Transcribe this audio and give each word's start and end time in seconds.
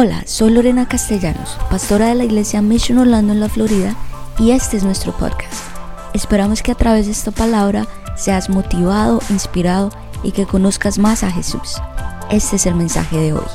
Hola, 0.00 0.22
soy 0.26 0.52
Lorena 0.52 0.86
Castellanos, 0.86 1.58
pastora 1.68 2.06
de 2.06 2.14
la 2.14 2.24
iglesia 2.24 2.62
Mission 2.62 2.98
Orlando 2.98 3.32
en 3.32 3.40
la 3.40 3.48
Florida 3.48 3.96
y 4.38 4.52
este 4.52 4.76
es 4.76 4.84
nuestro 4.84 5.10
podcast. 5.10 5.60
Esperamos 6.14 6.62
que 6.62 6.70
a 6.70 6.76
través 6.76 7.06
de 7.06 7.10
esta 7.10 7.32
palabra 7.32 7.84
seas 8.16 8.48
motivado, 8.48 9.18
inspirado 9.28 9.90
y 10.22 10.30
que 10.30 10.46
conozcas 10.46 11.00
más 11.00 11.24
a 11.24 11.32
Jesús. 11.32 11.78
Este 12.30 12.54
es 12.54 12.66
el 12.66 12.76
mensaje 12.76 13.16
de 13.16 13.32
hoy. 13.32 13.46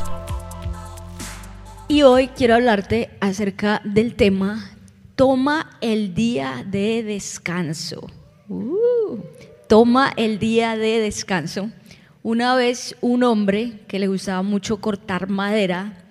Y 1.88 2.02
hoy 2.02 2.27
quiero 2.27 2.55
hablarte 2.55 3.12
acerca 3.21 3.82
del 3.86 4.16
tema 4.16 4.70
Toma 5.16 5.78
el 5.80 6.14
día 6.14 6.66
de 6.70 7.04
descanso. 7.04 8.05
Uh, 8.50 9.18
toma 9.70 10.12
el 10.18 10.39
día 10.39 10.75
de 10.75 11.00
descanso. 11.00 11.70
Una 12.21 12.54
vez 12.55 12.98
un 13.00 13.23
hombre 13.23 13.80
que 13.88 13.98
le 13.98 14.10
gustaba 14.10 14.41
mucho 14.41 14.82
cortar 14.82 15.30
madera 15.30 16.02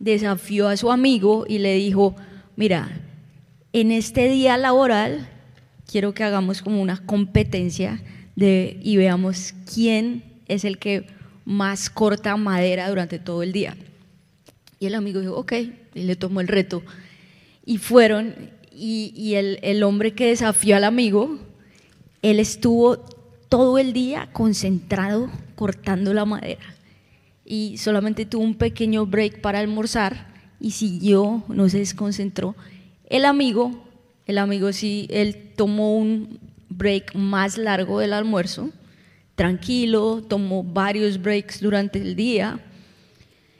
desafió 0.00 0.66
a 0.68 0.76
su 0.76 0.90
amigo 0.90 1.44
y 1.46 1.58
le 1.58 1.74
dijo, 1.74 2.16
mira, 2.56 2.90
en 3.72 3.92
este 3.92 4.28
día 4.28 4.56
laboral 4.56 5.28
quiero 5.88 6.14
que 6.14 6.24
hagamos 6.24 6.62
como 6.62 6.82
una 6.82 7.04
competencia 7.06 8.02
de, 8.34 8.80
y 8.82 8.96
veamos 8.96 9.54
quién 9.72 10.24
es 10.48 10.64
el 10.64 10.78
que 10.78 11.06
más 11.44 11.90
corta 11.90 12.36
madera 12.36 12.88
durante 12.88 13.18
todo 13.18 13.44
el 13.44 13.52
día. 13.52 13.76
Y 14.80 14.86
el 14.86 14.94
amigo 14.94 15.20
dijo, 15.20 15.36
ok, 15.36 15.52
y 15.94 16.02
le 16.04 16.16
tomó 16.16 16.40
el 16.40 16.48
reto. 16.48 16.82
Y 17.66 17.76
fueron, 17.76 18.34
y, 18.72 19.34
el 19.34 19.82
hombre 19.82 20.14
que 20.14 20.28
desafió 20.28 20.76
al 20.76 20.84
amigo, 20.84 21.38
él 22.22 22.40
estuvo 22.40 22.96
todo 23.50 23.78
el 23.78 23.92
día 23.92 24.30
concentrado 24.32 25.30
cortando 25.56 26.14
la 26.14 26.24
madera 26.24 26.79
y 27.50 27.78
solamente 27.78 28.26
tuvo 28.26 28.44
un 28.44 28.54
pequeño 28.54 29.06
break 29.06 29.40
para 29.40 29.58
almorzar 29.58 30.32
y 30.60 30.70
siguió, 30.70 31.42
no 31.48 31.68
se 31.68 31.78
desconcentró. 31.78 32.54
El 33.06 33.24
amigo, 33.24 33.88
el 34.26 34.38
amigo 34.38 34.72
sí, 34.72 35.08
él 35.10 35.50
tomó 35.56 35.96
un 35.96 36.38
break 36.68 37.16
más 37.16 37.58
largo 37.58 37.98
del 37.98 38.12
almuerzo, 38.12 38.70
tranquilo, 39.34 40.22
tomó 40.22 40.62
varios 40.62 41.20
breaks 41.20 41.60
durante 41.60 41.98
el 41.98 42.14
día 42.14 42.60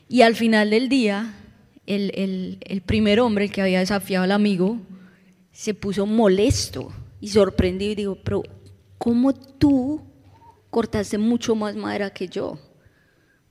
y 0.09 0.23
al 0.23 0.37
final 0.37 0.71
del 0.71 0.89
día, 0.89 1.35
el, 1.85 2.13
el, 2.15 2.59
el 2.61 2.83
primer 2.83 3.19
hombre 3.19 3.49
que 3.49 3.61
había 3.61 3.81
desafiado 3.81 4.23
al 4.23 4.31
amigo 4.31 4.79
se 5.51 5.75
puso 5.75 6.07
molesto 6.07 6.93
y 7.21 7.27
sorprendido 7.27 7.91
y 7.91 7.97
dijo, 7.97 8.19
pero 8.23 8.45
¿cómo 8.99 9.35
tú 9.35 10.01
cortaste 10.71 11.19
mucho 11.19 11.57
más 11.57 11.75
madera 11.75 12.11
que 12.11 12.29
yo? 12.29 12.70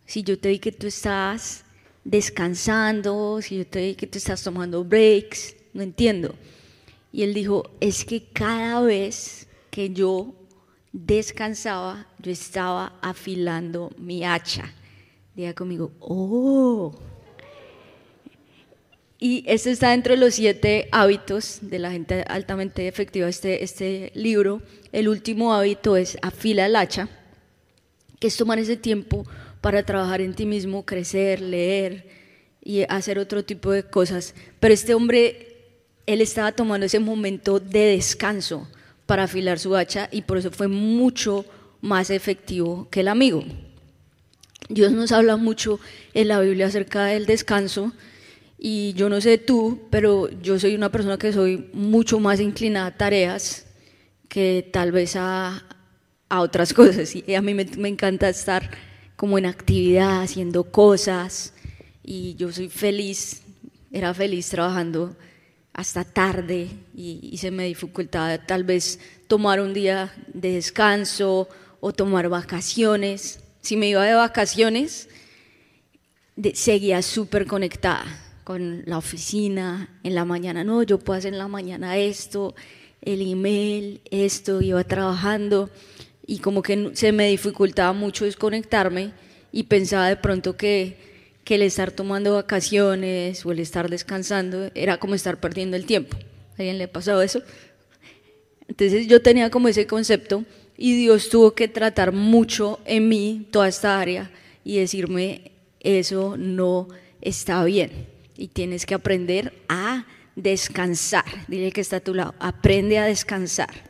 Si 0.09 0.23
yo 0.23 0.39
te 0.39 0.49
vi 0.49 0.57
que 0.57 0.71
tú 0.71 0.87
estás 0.87 1.63
descansando, 2.03 3.39
si 3.43 3.57
yo 3.57 3.67
te 3.67 3.79
vi 3.79 3.93
que 3.93 4.07
tú 4.07 4.17
estás 4.17 4.43
tomando 4.43 4.83
breaks, 4.83 5.55
no 5.71 5.83
entiendo. 5.83 6.33
Y 7.11 7.21
él 7.21 7.35
dijo, 7.35 7.69
es 7.79 8.05
que 8.05 8.23
cada 8.23 8.81
vez 8.81 9.47
que 9.69 9.91
yo 9.91 10.33
descansaba, 10.91 12.07
yo 12.17 12.31
estaba 12.31 12.97
afilando 13.03 13.91
mi 13.99 14.25
hacha. 14.25 14.73
Diga 15.35 15.53
conmigo, 15.53 15.91
oh. 15.99 16.95
Y 19.19 19.43
esto 19.45 19.69
está 19.69 19.91
dentro 19.91 20.15
de 20.15 20.21
los 20.21 20.33
siete 20.33 20.89
hábitos 20.91 21.59
de 21.61 21.77
la 21.77 21.91
gente 21.91 22.23
altamente 22.27 22.87
efectiva, 22.87 23.29
este, 23.29 23.63
este 23.63 24.11
libro. 24.15 24.63
El 24.91 25.07
último 25.07 25.53
hábito 25.53 25.95
es 25.97 26.17
afila 26.23 26.65
el 26.65 26.75
hacha, 26.75 27.09
que 28.19 28.25
es 28.25 28.37
tomar 28.37 28.57
ese 28.57 28.75
tiempo 28.75 29.23
para 29.61 29.83
trabajar 29.83 30.21
en 30.21 30.33
ti 30.33 30.45
mismo, 30.45 30.85
crecer, 30.85 31.41
leer 31.41 32.07
y 32.63 32.83
hacer 32.83 33.19
otro 33.19 33.43
tipo 33.43 33.71
de 33.71 33.83
cosas. 33.83 34.35
Pero 34.59 34.73
este 34.73 34.93
hombre, 34.93 35.57
él 36.05 36.21
estaba 36.21 36.51
tomando 36.51 36.85
ese 36.85 36.99
momento 36.99 37.59
de 37.59 37.95
descanso 37.95 38.67
para 39.05 39.23
afilar 39.23 39.59
su 39.59 39.75
hacha 39.75 40.07
y 40.11 40.21
por 40.21 40.37
eso 40.37 40.51
fue 40.51 40.67
mucho 40.67 41.45
más 41.81 42.09
efectivo 42.09 42.87
que 42.89 43.01
el 43.01 43.07
amigo. 43.07 43.43
Dios 44.69 44.91
nos 44.91 45.11
habla 45.11 45.35
mucho 45.35 45.79
en 46.13 46.27
la 46.27 46.39
Biblia 46.39 46.67
acerca 46.67 47.05
del 47.05 47.25
descanso 47.25 47.91
y 48.57 48.93
yo 48.93 49.09
no 49.09 49.19
sé 49.19 49.37
tú, 49.37 49.87
pero 49.89 50.29
yo 50.41 50.59
soy 50.59 50.75
una 50.75 50.91
persona 50.91 51.17
que 51.17 51.33
soy 51.33 51.69
mucho 51.73 52.19
más 52.19 52.39
inclinada 52.39 52.87
a 52.87 52.97
tareas 52.97 53.65
que 54.27 54.69
tal 54.71 54.91
vez 54.91 55.15
a, 55.15 55.65
a 56.27 56.41
otras 56.41 56.73
cosas 56.75 57.15
y 57.15 57.33
a 57.33 57.41
mí 57.41 57.53
me, 57.53 57.65
me 57.77 57.87
encanta 57.87 58.29
estar 58.29 58.69
como 59.19 59.37
en 59.37 59.45
actividad, 59.45 60.21
haciendo 60.21 60.71
cosas, 60.71 61.51
y 62.05 62.35
yo 62.35 62.53
soy 62.53 62.69
feliz, 62.69 63.41
era 63.91 64.13
feliz 64.13 64.47
trabajando 64.47 65.13
hasta 65.73 66.05
tarde 66.05 66.69
y, 66.95 67.35
se 67.37 67.51
me 67.51 67.65
dificultaba 67.65 68.37
tal 68.37 68.63
vez 68.63 68.97
tomar 69.27 69.59
un 69.59 69.73
día 69.73 70.13
de 70.33 70.53
descanso 70.53 71.49
o 71.81 71.91
tomar 71.91 72.29
vacaciones. 72.29 73.41
Si 73.59 73.75
me 73.75 73.89
iba 73.89 74.05
de 74.05 74.13
vacaciones, 74.13 75.09
seguía 76.53 77.01
súper 77.01 77.45
conectada 77.45 78.05
con 78.45 78.83
la 78.85 78.97
oficina, 78.97 79.99
en 80.03 80.15
la 80.15 80.23
mañana, 80.23 80.63
no, 80.63 80.81
yo 80.83 80.97
puedo 80.97 81.19
hacer 81.19 81.33
en 81.33 81.39
la 81.39 81.49
mañana 81.49 81.97
esto, 81.97 82.55
el 83.01 83.21
email, 83.29 83.99
esto, 84.11 84.61
iba 84.61 84.81
trabajando 84.85 85.69
y 86.29 86.37
como 86.37 86.61
que 86.61 86.91
se 86.93 87.11
me 87.11 87.27
dificultaba 87.27 87.91
mucho 87.91 88.23
desconectarme 88.23 89.13
y 89.51 89.63
pensaba 89.63 90.07
de 90.09 90.15
pronto 90.15 90.55
que, 90.55 90.95
que 91.43 91.55
el 91.55 91.63
estar 91.63 91.91
tomando 91.91 92.35
vacaciones 92.35 93.43
o 93.47 93.51
el 93.51 93.57
estar 93.57 93.89
descansando 93.89 94.69
era 94.75 94.97
como 94.97 95.15
estar 95.15 95.39
perdiendo 95.39 95.75
el 95.75 95.87
tiempo. 95.87 96.15
¿A 96.51 96.57
alguien 96.59 96.77
le 96.77 96.83
ha 96.83 96.91
pasado 96.91 97.23
eso? 97.23 97.41
Entonces 98.67 99.07
yo 99.07 99.23
tenía 99.23 99.49
como 99.49 99.69
ese 99.69 99.87
concepto 99.87 100.45
y 100.77 100.95
Dios 100.95 101.29
tuvo 101.29 101.55
que 101.55 101.67
tratar 101.67 102.11
mucho 102.11 102.79
en 102.85 103.09
mí 103.09 103.47
toda 103.49 103.67
esta 103.67 103.99
área 103.99 104.29
y 104.63 104.77
decirme, 104.77 105.51
eso 105.79 106.37
no 106.37 106.89
está 107.21 107.63
bien 107.63 108.05
y 108.37 108.49
tienes 108.49 108.85
que 108.85 108.93
aprender 108.93 109.51
a 109.67 110.05
descansar. 110.35 111.25
Dile 111.47 111.71
que 111.71 111.81
está 111.81 111.95
a 111.95 112.01
tu 112.01 112.13
lado, 112.13 112.35
aprende 112.37 112.99
a 112.99 113.05
descansar. 113.05 113.88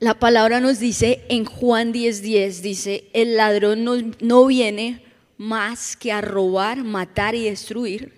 La 0.00 0.14
palabra 0.14 0.60
nos 0.60 0.80
dice 0.80 1.20
en 1.28 1.44
Juan 1.44 1.92
10:10, 1.92 2.62
dice, 2.62 3.04
el 3.12 3.36
ladrón 3.36 3.84
no, 3.84 3.96
no 4.20 4.46
viene 4.46 5.02
más 5.36 5.94
que 5.94 6.10
a 6.10 6.22
robar, 6.22 6.84
matar 6.84 7.34
y 7.34 7.44
destruir. 7.44 8.14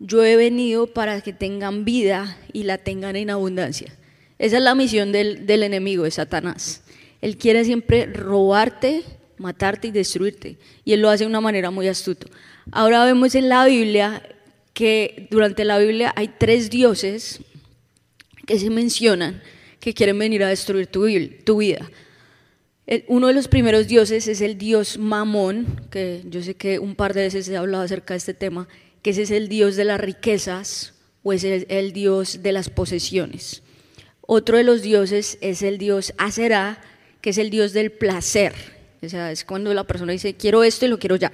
Yo 0.00 0.24
he 0.24 0.34
venido 0.34 0.88
para 0.88 1.20
que 1.20 1.32
tengan 1.32 1.84
vida 1.84 2.36
y 2.52 2.64
la 2.64 2.78
tengan 2.78 3.14
en 3.14 3.30
abundancia. 3.30 3.94
Esa 4.40 4.56
es 4.56 4.62
la 4.64 4.74
misión 4.74 5.12
del, 5.12 5.46
del 5.46 5.62
enemigo, 5.62 6.02
de 6.02 6.10
Satanás. 6.10 6.82
Él 7.22 7.38
quiere 7.38 7.64
siempre 7.64 8.06
robarte, 8.06 9.04
matarte 9.38 9.88
y 9.88 9.92
destruirte. 9.92 10.58
Y 10.84 10.92
él 10.92 11.02
lo 11.02 11.08
hace 11.08 11.22
de 11.22 11.30
una 11.30 11.40
manera 11.40 11.70
muy 11.70 11.86
astuta. 11.86 12.26
Ahora 12.72 13.04
vemos 13.04 13.36
en 13.36 13.48
la 13.48 13.64
Biblia 13.64 14.22
que 14.74 15.28
durante 15.30 15.64
la 15.64 15.78
Biblia 15.78 16.12
hay 16.16 16.34
tres 16.36 16.68
dioses 16.68 17.42
que 18.44 18.58
se 18.58 18.70
mencionan 18.70 19.40
que 19.86 19.94
quieren 19.94 20.18
venir 20.18 20.42
a 20.42 20.48
destruir 20.48 20.88
tu, 20.88 21.04
vida. 21.04 21.88
uno 23.06 23.28
de 23.28 23.32
los 23.32 23.46
primeros 23.46 23.86
dioses 23.86 24.26
es 24.26 24.40
el 24.40 24.58
dios 24.58 24.98
Mamón, 24.98 25.80
que 25.92 26.22
yo 26.24 26.42
sé 26.42 26.56
que 26.56 26.80
un 26.80 26.96
par 26.96 27.14
de 27.14 27.20
veces 27.20 27.48
he 27.48 27.56
hablado 27.56 27.84
acerca 27.84 28.14
de 28.14 28.18
este 28.18 28.34
tema, 28.34 28.66
que 29.00 29.10
ese 29.10 29.22
es 29.22 29.30
el 29.30 29.48
dios 29.48 29.76
de 29.76 29.84
las 29.84 30.00
riquezas 30.00 30.94
o 31.22 31.32
es 31.32 31.44
el, 31.44 31.68
el 31.68 31.92
dios 31.92 32.42
de 32.42 32.50
las 32.50 32.68
posesiones. 32.68 33.62
Otro 34.22 34.56
de 34.56 34.64
los 34.64 34.82
dioses 34.82 35.38
es 35.40 35.62
el 35.62 35.78
dios 35.78 36.14
Aserá, 36.18 36.82
que 37.20 37.30
es 37.30 37.38
el 37.38 37.50
dios 37.50 37.72
del 37.72 37.92
placer. 37.92 38.54
O 39.02 39.08
sea, 39.08 39.30
es 39.30 39.44
cuando 39.44 39.72
la 39.72 39.84
persona 39.84 40.10
dice, 40.10 40.34
quiero 40.34 40.64
esto 40.64 40.86
y 40.86 40.88
lo 40.88 40.98
quiero 40.98 41.14
ya. 41.14 41.30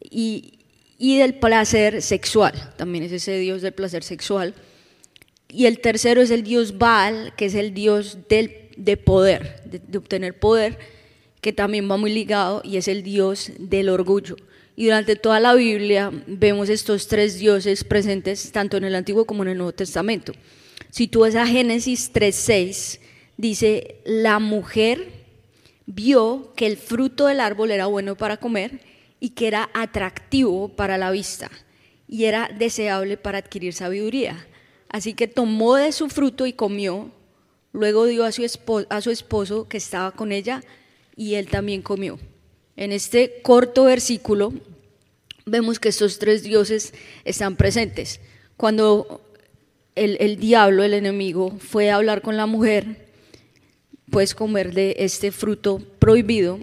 Y, 0.00 0.60
y 0.96 1.18
del 1.18 1.34
placer 1.34 2.00
sexual, 2.00 2.72
también 2.78 3.04
es 3.04 3.12
ese 3.12 3.38
dios 3.38 3.60
del 3.60 3.74
placer 3.74 4.02
sexual. 4.02 4.54
Y 5.48 5.66
el 5.66 5.80
tercero 5.80 6.20
es 6.20 6.30
el 6.30 6.42
dios 6.42 6.78
Baal, 6.78 7.32
que 7.36 7.46
es 7.46 7.54
el 7.54 7.72
dios 7.72 8.18
del, 8.28 8.70
de 8.76 8.96
poder, 8.96 9.62
de, 9.64 9.98
obtener 9.98 10.38
poder, 10.38 10.78
que 11.40 11.52
también 11.52 11.90
va 11.90 11.96
muy 11.96 12.12
ligado 12.12 12.62
y 12.64 12.76
es 12.76 12.88
el 12.88 13.02
dios 13.02 13.52
del 13.58 13.88
orgullo. 13.88 14.36
Y 14.74 14.86
durante 14.86 15.16
toda 15.16 15.40
la 15.40 15.54
Biblia 15.54 16.10
vemos 16.26 16.68
estos 16.68 17.08
tres 17.08 17.38
dioses 17.38 17.84
presentes 17.84 18.52
tanto 18.52 18.76
en 18.76 18.84
el 18.84 18.94
Antiguo 18.94 19.24
como 19.24 19.42
en 19.42 19.50
el 19.50 19.58
Nuevo 19.58 19.72
Testamento. 19.72 20.32
Si 20.90 21.06
tú 21.08 21.20
vas 21.20 21.34
a 21.34 21.46
Génesis 21.46 22.12
3.6, 22.12 22.98
dice, 23.36 23.96
la 24.04 24.38
mujer 24.38 25.08
vio 25.86 26.52
que 26.56 26.66
el 26.66 26.76
fruto 26.76 27.26
del 27.26 27.40
árbol 27.40 27.70
era 27.70 27.86
bueno 27.86 28.16
para 28.16 28.36
comer 28.36 28.80
y 29.20 29.30
que 29.30 29.46
era 29.46 29.70
atractivo 29.72 30.68
para 30.68 30.98
la 30.98 31.10
vista 31.10 31.50
y 32.08 32.24
era 32.24 32.50
deseable 32.56 33.16
para 33.16 33.38
adquirir 33.38 33.72
sabiduría. 33.72 34.46
Así 34.88 35.14
que 35.14 35.28
tomó 35.28 35.76
de 35.76 35.92
su 35.92 36.08
fruto 36.08 36.46
y 36.46 36.52
comió. 36.52 37.10
Luego 37.72 38.06
dio 38.06 38.24
a 38.24 38.32
su, 38.32 38.42
esposo, 38.42 39.68
que 39.68 39.76
estaba 39.76 40.12
con 40.12 40.32
ella 40.32 40.62
y 41.16 41.34
él 41.34 41.48
también 41.48 41.82
comió. 41.82 42.18
En 42.76 42.92
este 42.92 43.40
corto 43.42 43.84
versículo 43.84 44.52
vemos 45.44 45.78
que 45.78 45.90
estos 45.90 46.18
tres 46.18 46.42
dioses 46.42 46.94
están 47.24 47.56
presentes. 47.56 48.20
Cuando 48.56 49.20
el, 49.94 50.16
el 50.20 50.38
diablo, 50.38 50.82
el 50.82 50.94
enemigo, 50.94 51.56
fue 51.58 51.90
a 51.90 51.96
hablar 51.96 52.22
con 52.22 52.36
la 52.36 52.46
mujer, 52.46 53.06
puedes 54.10 54.34
comer 54.34 54.72
de 54.72 54.96
este 54.98 55.32
fruto 55.32 55.80
prohibido, 55.98 56.58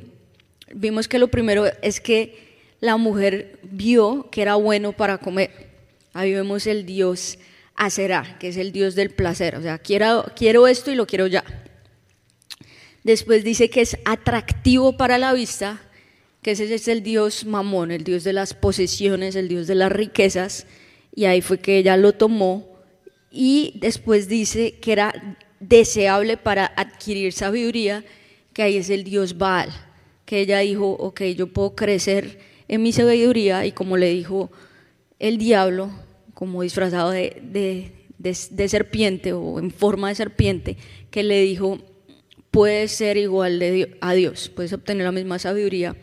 vimos 0.74 1.08
que 1.08 1.20
lo 1.20 1.28
primero 1.30 1.66
es 1.82 2.00
que 2.00 2.54
la 2.80 2.98
mujer 2.98 3.60
vio 3.64 4.30
que 4.32 4.42
era 4.42 4.56
bueno 4.56 4.92
para 4.92 5.18
comer. 5.18 5.70
Ahí 6.14 6.34
vemos 6.34 6.68
el 6.68 6.86
dios 6.86 7.38
Aserá, 7.76 8.38
que 8.40 8.50
es 8.50 8.58
el 8.58 8.72
dios 8.72 8.96
del 8.96 9.10
placer, 9.10 9.56
o 9.56 9.62
sea, 9.62 9.80
quiero, 9.80 10.26
quiero 10.36 10.68
esto 10.68 10.92
y 10.92 10.96
lo 10.96 11.08
quiero 11.08 11.28
ya. 11.28 11.44
Después 13.04 13.44
dice 13.44 13.70
que 13.70 13.82
es 13.82 13.98
atractivo 14.06 14.96
para 14.96 15.18
la 15.18 15.34
vista, 15.34 15.82
que 16.42 16.52
ese 16.52 16.74
es 16.74 16.88
el 16.88 17.04
dios 17.04 17.46
Mamón, 17.46 17.92
el 17.92 18.04
dios 18.04 18.24
de 18.24 18.34
las 18.34 18.54
posesiones, 18.54 19.36
el 19.36 19.48
dios 19.48 19.68
de 19.68 19.76
las 19.76 19.92
riquezas, 19.92 20.68
y 21.16 21.26
ahí 21.26 21.42
fue 21.42 21.60
que 21.60 21.78
ella 21.78 21.98
lo 21.98 22.14
tomó. 22.14 22.68
Y 23.32 23.74
después 23.80 24.28
dice 24.28 24.80
que 24.80 24.92
era 24.92 25.38
deseable 25.60 26.38
para 26.38 26.66
adquirir 26.66 27.34
sabiduría, 27.34 28.06
que 28.54 28.62
ahí 28.62 28.78
es 28.78 28.90
el 28.90 29.04
dios 29.04 29.38
Baal, 29.38 29.70
que 30.26 30.40
ella 30.40 30.60
dijo, 30.60 30.92
ok, 30.92 31.22
yo 31.36 31.48
puedo 31.48 31.76
crecer 31.76 32.40
en 32.68 32.84
mi 32.84 32.94
sabiduría, 32.94 33.66
y 33.66 33.72
como 33.72 33.98
le 33.98 34.10
dijo 34.10 34.52
el 35.20 35.38
diablo, 35.38 35.92
como 36.44 36.62
disfrazado 36.62 37.12
de, 37.12 37.42
de, 38.18 38.68
serpiente 38.68 39.32
o 39.32 39.60
en 39.60 39.72
forma 39.72 40.10
de 40.10 40.16
serpiente, 40.16 40.76
que 41.10 41.24
le 41.24 41.42
dijo, 41.42 41.80
puedes 42.52 42.92
ser 42.92 43.16
igual 43.16 43.60
de, 43.60 43.98
a 44.02 44.14
Dios, 44.14 44.52
puedes 44.54 44.74
obtener 44.74 45.06
la 45.06 45.14
misma 45.14 45.40
sabiduría 45.40 45.96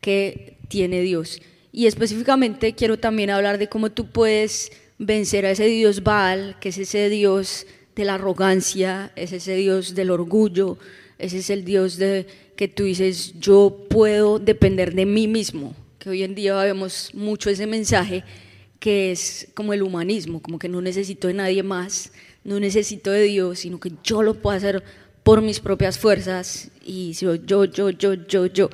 que 0.00 0.56
tiene 0.68 1.02
Dios. 1.02 1.42
Y 1.70 1.86
específicamente 1.86 2.74
quiero 2.74 2.98
también 2.98 3.28
hablar 3.28 3.58
de 3.58 3.68
cómo 3.68 3.92
tú 3.92 4.06
puedes 4.06 4.72
vencer 4.98 5.44
a 5.44 5.50
ese 5.50 5.66
Dios 5.66 6.02
Baal, 6.02 6.56
que 6.60 6.70
es 6.70 6.78
ese 6.78 7.10
Dios 7.10 7.66
de 7.94 8.06
la 8.06 8.14
arrogancia, 8.14 9.12
es 9.16 9.32
ese 9.32 9.54
Dios 9.56 9.94
del 9.94 10.10
orgullo, 10.10 10.78
ese 11.18 11.38
es 11.38 11.50
el 11.50 11.66
Dios 11.66 11.98
de 11.98 12.26
que 12.56 12.68
tú 12.68 12.84
dices, 12.84 13.34
yo 13.38 13.86
puedo 13.90 14.38
depender 14.38 14.94
de 14.94 15.04
mí 15.04 15.28
mismo, 15.28 15.74
que 15.98 16.08
hoy 16.08 16.22
en 16.22 16.34
día 16.34 16.56
vemos 16.62 17.10
mucho 17.12 17.50
ese 17.50 17.66
mensaje 17.66 18.24
que 18.78 19.12
es 19.12 19.48
como 19.54 19.72
el 19.72 19.82
humanismo, 19.82 20.42
como 20.42 20.58
que 20.58 20.68
no 20.68 20.80
necesito 20.80 21.28
de 21.28 21.34
nadie 21.34 21.62
más, 21.62 22.12
no 22.44 22.60
necesito 22.60 23.10
de 23.10 23.22
Dios, 23.22 23.60
sino 23.60 23.80
que 23.80 23.92
yo 24.02 24.22
lo 24.22 24.34
puedo 24.34 24.56
hacer 24.56 24.84
por 25.22 25.40
mis 25.40 25.60
propias 25.60 25.98
fuerzas 25.98 26.70
y 26.84 27.12
yo, 27.14 27.34
yo, 27.34 27.64
yo, 27.64 27.90
yo, 27.90 28.14
yo, 28.14 28.46
yo. 28.46 28.70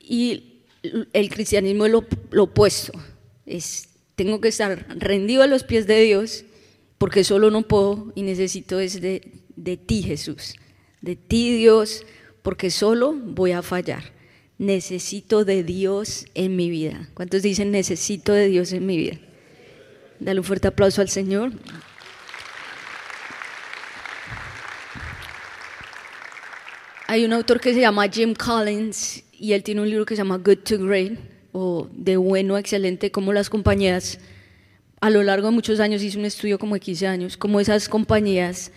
Y 0.00 0.62
el 1.12 1.28
cristianismo 1.28 1.86
es 1.86 1.92
lo, 1.92 2.42
opuesto, 2.42 2.92
es, 3.46 3.88
tengo 4.14 4.40
que 4.40 4.48
estar 4.48 4.86
rendido 4.98 5.42
a 5.42 5.46
los 5.46 5.64
pies 5.64 5.86
de 5.86 6.00
Dios 6.02 6.44
porque 6.98 7.24
solo 7.24 7.50
no 7.50 7.62
puedo 7.62 8.12
y 8.14 8.22
necesito 8.22 8.78
es 8.78 9.00
de, 9.00 9.32
de 9.56 9.76
ti 9.76 10.02
Jesús, 10.02 10.54
de 11.00 11.16
ti 11.16 11.56
Dios, 11.56 12.04
porque 12.42 12.70
solo 12.70 13.12
voy 13.12 13.52
a 13.52 13.62
fallar 13.62 14.19
necesito 14.60 15.46
de 15.46 15.64
Dios 15.64 16.26
en 16.34 16.54
mi 16.54 16.68
vida. 16.68 17.08
¿Cuántos 17.14 17.40
dicen 17.40 17.70
necesito 17.70 18.34
de 18.34 18.46
Dios 18.48 18.74
en 18.74 18.84
mi 18.84 18.98
vida? 18.98 19.16
Dale 20.20 20.38
un 20.38 20.44
fuerte 20.44 20.68
aplauso 20.68 21.00
al 21.00 21.08
Señor. 21.08 21.52
Hay 27.06 27.24
un 27.24 27.32
autor 27.32 27.58
que 27.58 27.72
se 27.72 27.80
llama 27.80 28.06
Jim 28.08 28.34
Collins 28.34 29.24
y 29.32 29.54
él 29.54 29.62
tiene 29.62 29.80
un 29.80 29.88
libro 29.88 30.04
que 30.04 30.14
se 30.14 30.20
llama 30.20 30.36
Good 30.36 30.58
to 30.58 30.78
Great 30.78 31.18
o 31.52 31.88
de 31.92 32.18
bueno 32.18 32.56
a 32.56 32.60
excelente, 32.60 33.10
como 33.10 33.32
las 33.32 33.48
compañías 33.48 34.18
a 35.00 35.08
lo 35.08 35.22
largo 35.22 35.46
de 35.46 35.54
muchos 35.54 35.80
años, 35.80 36.02
hizo 36.02 36.18
un 36.18 36.26
estudio 36.26 36.58
como 36.58 36.74
de 36.74 36.80
15 36.80 37.06
años, 37.06 37.36
como 37.38 37.60
esas 37.60 37.88
compañías 37.88 38.72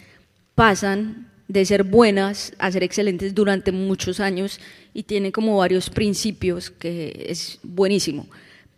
pasan 0.55 1.29
de 1.47 1.65
ser 1.65 1.83
buenas 1.83 2.53
a 2.57 2.71
ser 2.71 2.83
excelentes 2.83 3.35
durante 3.35 3.71
muchos 3.71 4.19
años 4.19 4.59
y 4.93 5.03
tiene 5.03 5.31
como 5.31 5.57
varios 5.57 5.89
principios 5.89 6.69
que 6.69 7.25
es 7.29 7.59
buenísimo. 7.63 8.27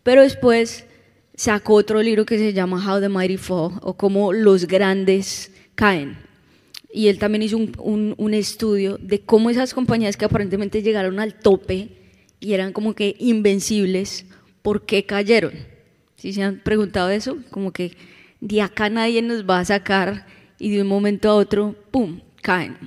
Pero 0.03 0.21
después 0.21 0.85
sacó 1.35 1.73
otro 1.75 2.01
libro 2.01 2.25
que 2.25 2.37
se 2.37 2.53
llama 2.53 2.83
How 2.85 3.01
the 3.01 3.09
Mighty 3.09 3.37
Fall 3.37 3.73
o 3.81 3.93
cómo 3.95 4.33
los 4.33 4.67
grandes 4.67 5.51
caen. 5.75 6.17
Y 6.91 7.07
él 7.07 7.19
también 7.19 7.43
hizo 7.43 7.57
un, 7.57 8.15
un, 8.17 8.33
estudio 8.33 8.97
de 9.01 9.19
cómo 9.19 9.49
esas 9.49 9.73
compañías 9.73 10.15
que 10.15 10.25
aparentemente 10.25 10.81
llegaron 10.81 11.19
al 11.19 11.33
tope 11.33 11.89
y 12.39 12.53
eran 12.53 12.71
como 12.71 12.93
que 12.93 13.17
invencibles, 13.19 14.25
¿por 14.61 14.85
qué 14.85 15.05
cayeron? 15.05 15.53
Si 16.15 16.31
se 16.31 16.41
han 16.41 16.59
preguntado 16.59 17.09
eso, 17.09 17.37
como 17.49 17.71
que 17.71 17.97
de 18.39 18.61
acá 18.61 18.89
nadie 18.89 19.21
nos 19.21 19.43
va 19.43 19.59
a 19.59 19.65
sacar 19.65 20.25
y 20.57 20.69
de 20.69 20.83
un 20.83 20.87
momento 20.87 21.29
a 21.29 21.35
otro, 21.35 21.75
¡pum!, 21.91 22.21
caen. 22.45 22.77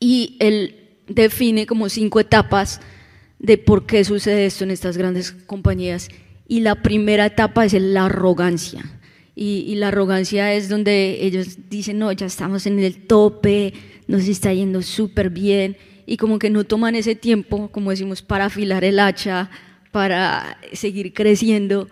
Y 0.00 0.36
él 0.40 0.76
define 1.06 1.66
como 1.66 1.90
cinco 1.90 2.20
etapas 2.20 2.80
de 3.38 3.58
por 3.58 3.84
qué 3.84 4.02
sucede 4.02 4.46
esto 4.46 4.64
en 4.64 4.70
estas 4.70 4.96
grandes 4.96 5.32
compañías. 5.32 6.08
Y 6.48 6.60
la 6.60 6.76
primera 6.76 7.26
etapa 7.26 7.66
es 7.66 7.74
la 7.74 8.06
arrogancia. 8.06 8.82
Y, 9.34 9.74
la 9.74 9.88
arrogancia 9.88 10.54
es 10.54 10.70
donde 10.70 11.18
ellos 11.20 11.58
dicen, 11.68 11.98
no, 11.98 12.10
ya 12.10 12.24
estamos 12.24 12.66
en 12.66 12.78
el 12.78 13.06
tope, 13.06 13.74
nos 14.08 14.26
está 14.26 14.54
yendo 14.54 14.80
súper 14.80 15.28
bien. 15.28 15.76
Y 16.06 16.16
como 16.16 16.38
que 16.38 16.48
no 16.48 16.64
toman 16.64 16.94
ese 16.94 17.14
tiempo, 17.14 17.68
como 17.70 17.90
decimos, 17.90 18.22
para 18.22 18.46
afilar 18.46 18.82
el 18.84 18.98
hacha, 18.98 19.50
para 19.92 20.58
seguir 20.72 21.12
creciendo. 21.12 21.88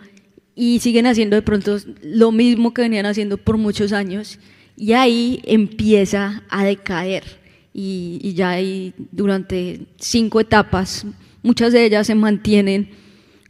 Y 0.54 0.78
siguen 0.78 1.06
haciendo 1.06 1.36
de 1.36 1.42
pronto 1.42 1.76
lo 2.02 2.32
mismo 2.32 2.72
que 2.72 2.80
venían 2.80 3.04
haciendo 3.04 3.36
por 3.36 3.58
muchos 3.58 3.92
años. 3.92 4.38
Y 4.76 4.92
ahí 4.92 5.40
empieza 5.44 6.42
a 6.48 6.64
decaer 6.64 7.44
y, 7.74 8.34
ya 8.34 8.50
hay 8.50 8.94
durante 9.10 9.80
cinco 9.98 10.40
etapas, 10.40 11.04
muchas 11.42 11.72
de 11.72 11.84
ellas 11.84 12.06
se 12.06 12.14
mantienen 12.14 12.90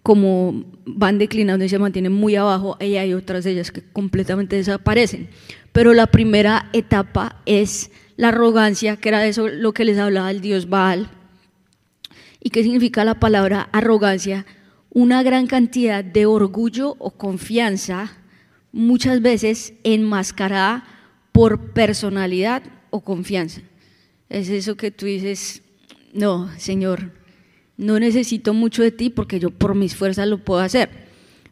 como 0.03 0.65
van 0.87 1.19
declinando 1.19 1.65
y 1.65 1.69
se 1.69 1.79
mantienen 1.79 2.13
muy 2.13 2.37
abajo 2.37 2.77
y 2.81 2.97
hay 2.97 3.15
otras 3.15 3.45
de 3.45 3.53
ellas 3.53 3.71
que 3.71 3.83
completamente 3.83 4.57
desaparecen. 4.57 5.29
Pero 5.73 5.95
la 5.95 6.07
primera 6.07 6.69
etapa 6.73 7.41
es 7.47 7.91
la 8.17 8.29
arrogancia, 8.29 8.97
que 8.97 9.09
era 9.09 9.27
eso 9.27 9.49
lo 9.49 9.73
que 9.73 9.85
les 9.85 9.99
hablaba 9.99 10.31
el 10.31 10.41
dios 10.41 10.69
Baal. 10.69 11.09
¿Y 12.41 12.51
qué 12.51 12.63
significa 12.63 13.05
la 13.05 13.19
palabra 13.19 13.69
arrogancia? 13.73 14.47
Una 14.91 15.23
gran 15.23 15.47
cantidad 15.47 16.05
de 16.05 16.27
orgullo 16.27 16.97
o 16.99 17.11
confianza, 17.11 18.13
muchas 18.73 19.23
veces 19.23 19.75
enmascarada 19.85 20.85
por 21.35 21.73
personalidad 21.73 22.63
o 22.91 23.01
confianza. 23.01 23.61
Es 24.29 24.49
eso 24.49 24.77
que 24.77 24.93
tú 24.93 25.07
dices, 25.07 25.63
no, 26.13 26.49
Señor, 26.59 27.11
no 27.77 27.99
necesito 27.99 28.55
mucho 28.55 28.85
de 28.85 28.93
ti 28.93 29.11
porque 29.11 29.41
yo 29.41 29.51
por 29.51 29.75
mis 29.75 29.97
fuerzas 29.97 30.29
lo 30.29 30.39
puedo 30.45 30.61
hacer. 30.61 30.91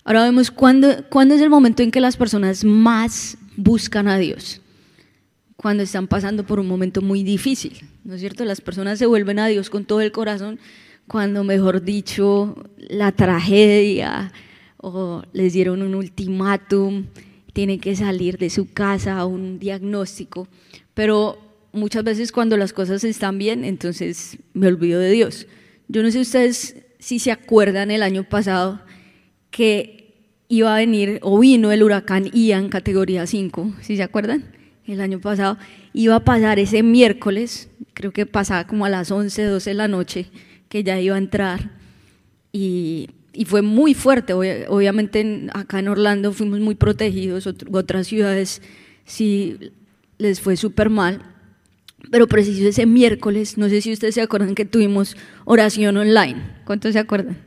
Ahora 0.05 0.23
vemos 0.23 0.53
cuándo, 0.53 0.89
es 0.89 1.41
el 1.41 1.51
momento 1.51 1.83
en 1.83 1.91
que 1.91 2.01
las 2.01 2.17
personas 2.17 2.63
más 2.65 3.37
buscan 3.57 4.07
a 4.07 4.19
Dios. 4.19 4.61
Cuando 5.57 5.83
están 5.83 6.07
pasando 6.07 6.47
por 6.47 6.61
un 6.61 6.69
momento 6.69 7.03
muy 7.03 7.25
difícil, 7.25 7.81
¿no 8.05 8.15
es 8.15 8.21
cierto? 8.21 8.45
Las 8.45 8.61
personas 8.61 9.01
se 9.01 9.07
vuelven 9.07 9.41
a 9.41 9.49
Dios 9.49 9.69
con 9.69 9.85
todo 9.85 10.01
el 10.01 10.13
corazón 10.13 10.61
cuando, 11.09 11.43
mejor 11.43 11.83
dicho, 11.83 12.55
la 12.77 13.11
tragedia 13.11 14.31
o 14.77 15.25
les 15.33 15.53
dieron 15.53 15.83
un 15.83 15.97
ultimátum, 15.97 17.07
tienen 17.53 17.81
que 17.81 17.97
salir 17.97 18.39
de 18.39 18.51
su 18.51 18.73
casa, 18.73 19.25
un 19.27 19.59
diagnóstico. 19.59 20.49
Pero 20.95 21.39
muchas 21.73 22.05
veces 22.05 22.33
cuando 22.33 22.57
las 22.57 22.73
cosas 22.73 23.05
están 23.05 23.39
bien, 23.39 23.65
entonces 23.65 24.39
me 24.55 24.67
olvido 24.67 25.01
de 25.01 25.11
Dios. 25.11 25.47
Yo 25.89 26.03
no 26.03 26.11
sé 26.11 26.21
ustedes 26.21 26.77
si 26.99 27.19
se 27.19 27.33
acuerdan 27.33 27.91
el 27.91 28.03
año 28.03 28.25
pasado 28.25 28.81
que 29.51 30.03
iba 30.49 30.75
a 30.75 30.79
venir 30.79 31.19
o 31.23 31.39
vino 31.39 31.73
el 31.73 31.83
huracán 31.83 32.31
Ian 32.33 32.69
categoría 32.69 33.27
5, 33.27 33.75
si 33.81 33.97
se 33.97 34.03
acuerdan? 34.03 34.45
El 34.87 35.01
año 35.01 35.21
pasado 35.21 35.59
iba 35.93 36.17
a 36.17 36.25
pasar 36.25 36.59
ese 36.59 36.83
miércoles, 36.83 37.71
creo 37.95 38.13
que 38.13 38.27
pasaba 38.27 38.67
como 38.67 38.85
a 38.85 38.91
las 38.91 39.11
11, 39.11 39.45
12 39.45 39.71
de 39.71 39.75
la 39.75 39.89
noche, 39.89 40.27
que 40.69 40.85
ya 40.85 41.01
iba 41.01 41.15
a 41.15 41.19
entrar 41.19 41.71
y, 42.53 43.09
y 43.33 43.45
fue 43.45 43.63
muy 43.63 43.95
fuerte. 43.95 44.33
Obviamente 44.33 45.47
acá 45.53 45.79
en 45.79 45.89
Orlando 45.89 46.33
fuimos 46.33 46.61
muy 46.61 46.75
protegidos, 46.75 47.47
otras 47.47 48.07
ciudades 48.07 48.63
sí 49.05 49.59
les 50.19 50.41
fue 50.41 50.57
súper 50.57 50.91
mal, 50.91 51.23
pero 52.11 52.27
preciso 52.27 52.69
ese 52.69 52.87
miércoles, 52.87 53.59
no 53.59 53.69
sé 53.69 53.81
si 53.81 53.93
ustedes 53.93 54.15
se 54.15 54.23
acuerdan 54.23 54.55
que 54.55 54.65
tuvimos 54.65 55.17
oración 55.45 55.97
online. 55.97 56.43
¿Cuántos 56.65 56.93
se 56.93 56.99
acuerdan? 56.99 57.39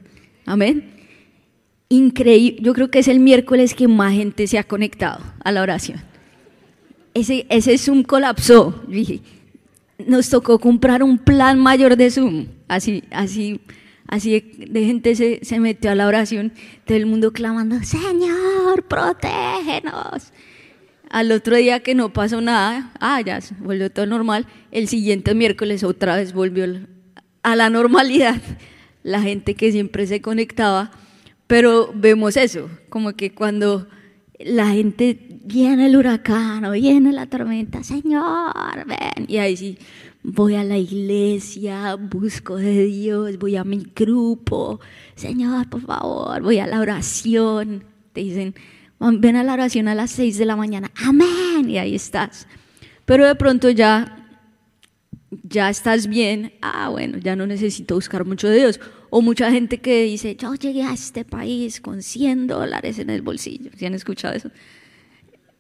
Amén. 0.46 0.92
Increíble, 1.90 2.62
yo 2.62 2.74
creo 2.74 2.90
que 2.90 3.00
es 3.00 3.08
el 3.08 3.20
miércoles 3.20 3.74
que 3.74 3.88
más 3.88 4.14
gente 4.14 4.48
se 4.48 4.58
ha 4.58 4.64
conectado 4.64 5.24
a 5.44 5.52
la 5.52 5.62
oración. 5.62 6.02
Ese, 7.14 7.46
ese 7.50 7.78
Zoom 7.78 8.04
colapsó. 8.04 8.84
Nos 10.06 10.30
tocó 10.30 10.60
comprar 10.60 11.04
un 11.04 11.18
plan 11.18 11.60
mayor 11.60 11.96
de 11.96 12.12
Zoom. 12.12 12.48
Así, 12.68 13.04
así, 13.12 13.62
así 14.08 14.56
de, 14.58 14.86
gente 14.86 15.16
se, 15.16 15.40
se, 15.44 15.60
metió 15.60 15.92
a 15.92 15.96
la 15.96 16.08
oración, 16.08 16.54
todo 16.86 16.98
el 16.98 17.06
mundo 17.06 17.32
clamando, 17.32 17.82
Señor, 17.84 18.84
protégenos. 18.88 20.34
Al 21.10 21.32
otro 21.32 21.56
día 21.56 21.82
que 21.82 21.96
no 21.96 22.12
pasó 22.12 22.42
nada, 22.42 22.92
ah, 23.00 23.22
ya 23.22 23.40
volvió 23.60 23.92
todo 23.92 24.06
normal, 24.06 24.48
el 24.72 24.88
siguiente 24.88 25.34
miércoles 25.36 25.84
otra 25.84 26.16
vez 26.16 26.34
volvió 26.34 26.66
a 27.44 27.56
la 27.56 27.70
normalidad, 27.70 28.42
la 29.04 29.22
gente 29.22 29.56
que 29.56 29.72
siempre 29.72 30.08
se 30.08 30.22
conectaba, 30.22 30.92
pero 31.48 31.92
vemos 31.94 32.38
eso, 32.38 32.70
como 32.90 33.14
que 33.14 33.34
cuando 33.34 33.88
la 34.40 34.70
gente 34.70 35.20
viene 35.44 35.86
el 35.86 35.96
huracán 35.96 36.66
o 36.66 36.72
viene 36.72 37.14
la 37.14 37.28
tormenta, 37.28 37.84
Señor, 37.84 38.86
ven, 38.86 39.26
y 39.28 39.38
ahí 39.38 39.56
sí, 39.56 39.78
voy 40.26 40.56
a 40.56 40.64
la 40.64 40.78
iglesia, 40.78 41.96
busco 41.96 42.56
de 42.58 42.86
Dios, 42.86 43.38
voy 43.38 43.56
a 43.56 43.64
mi 43.64 43.86
grupo, 43.96 44.80
Señor, 45.16 45.70
por 45.70 45.82
favor, 45.82 46.42
voy 46.42 46.60
a 46.60 46.68
la 46.68 46.80
oración. 46.80 47.84
Te 48.14 48.22
dicen, 48.22 48.56
ven 49.00 49.36
a 49.36 49.44
la 49.44 49.54
oración 49.54 49.88
a 49.88 49.96
las 49.96 50.12
seis 50.12 50.38
de 50.38 50.46
la 50.46 50.56
mañana, 50.56 50.92
amén, 50.96 51.70
y 51.70 51.78
ahí 51.78 51.96
estás. 51.96 52.48
Pero 53.06 53.28
de 53.28 53.36
pronto 53.36 53.70
ya, 53.70 54.28
ya 55.44 55.70
estás 55.70 56.08
bien, 56.08 56.54
ah, 56.62 56.90
bueno, 56.90 57.20
ya 57.20 57.36
no 57.36 57.46
necesito 57.46 57.96
buscar 57.96 58.26
mucho 58.26 58.50
de 58.50 58.58
Dios. 58.58 58.80
O 59.12 59.22
mucha 59.22 59.52
gente 59.52 59.80
que 59.80 60.04
dice, 60.04 60.36
yo 60.36 60.56
llegué 60.56 60.84
a 60.84 60.94
este 60.94 61.24
país 61.24 61.80
con 61.80 62.02
100 62.02 62.48
dólares 62.48 62.98
en 62.98 63.12
el 63.12 63.22
bolsillo. 63.22 63.70
¿Sí 63.78 63.86
han 63.86 63.94
escuchado 63.94 64.34
eso? 64.34 64.50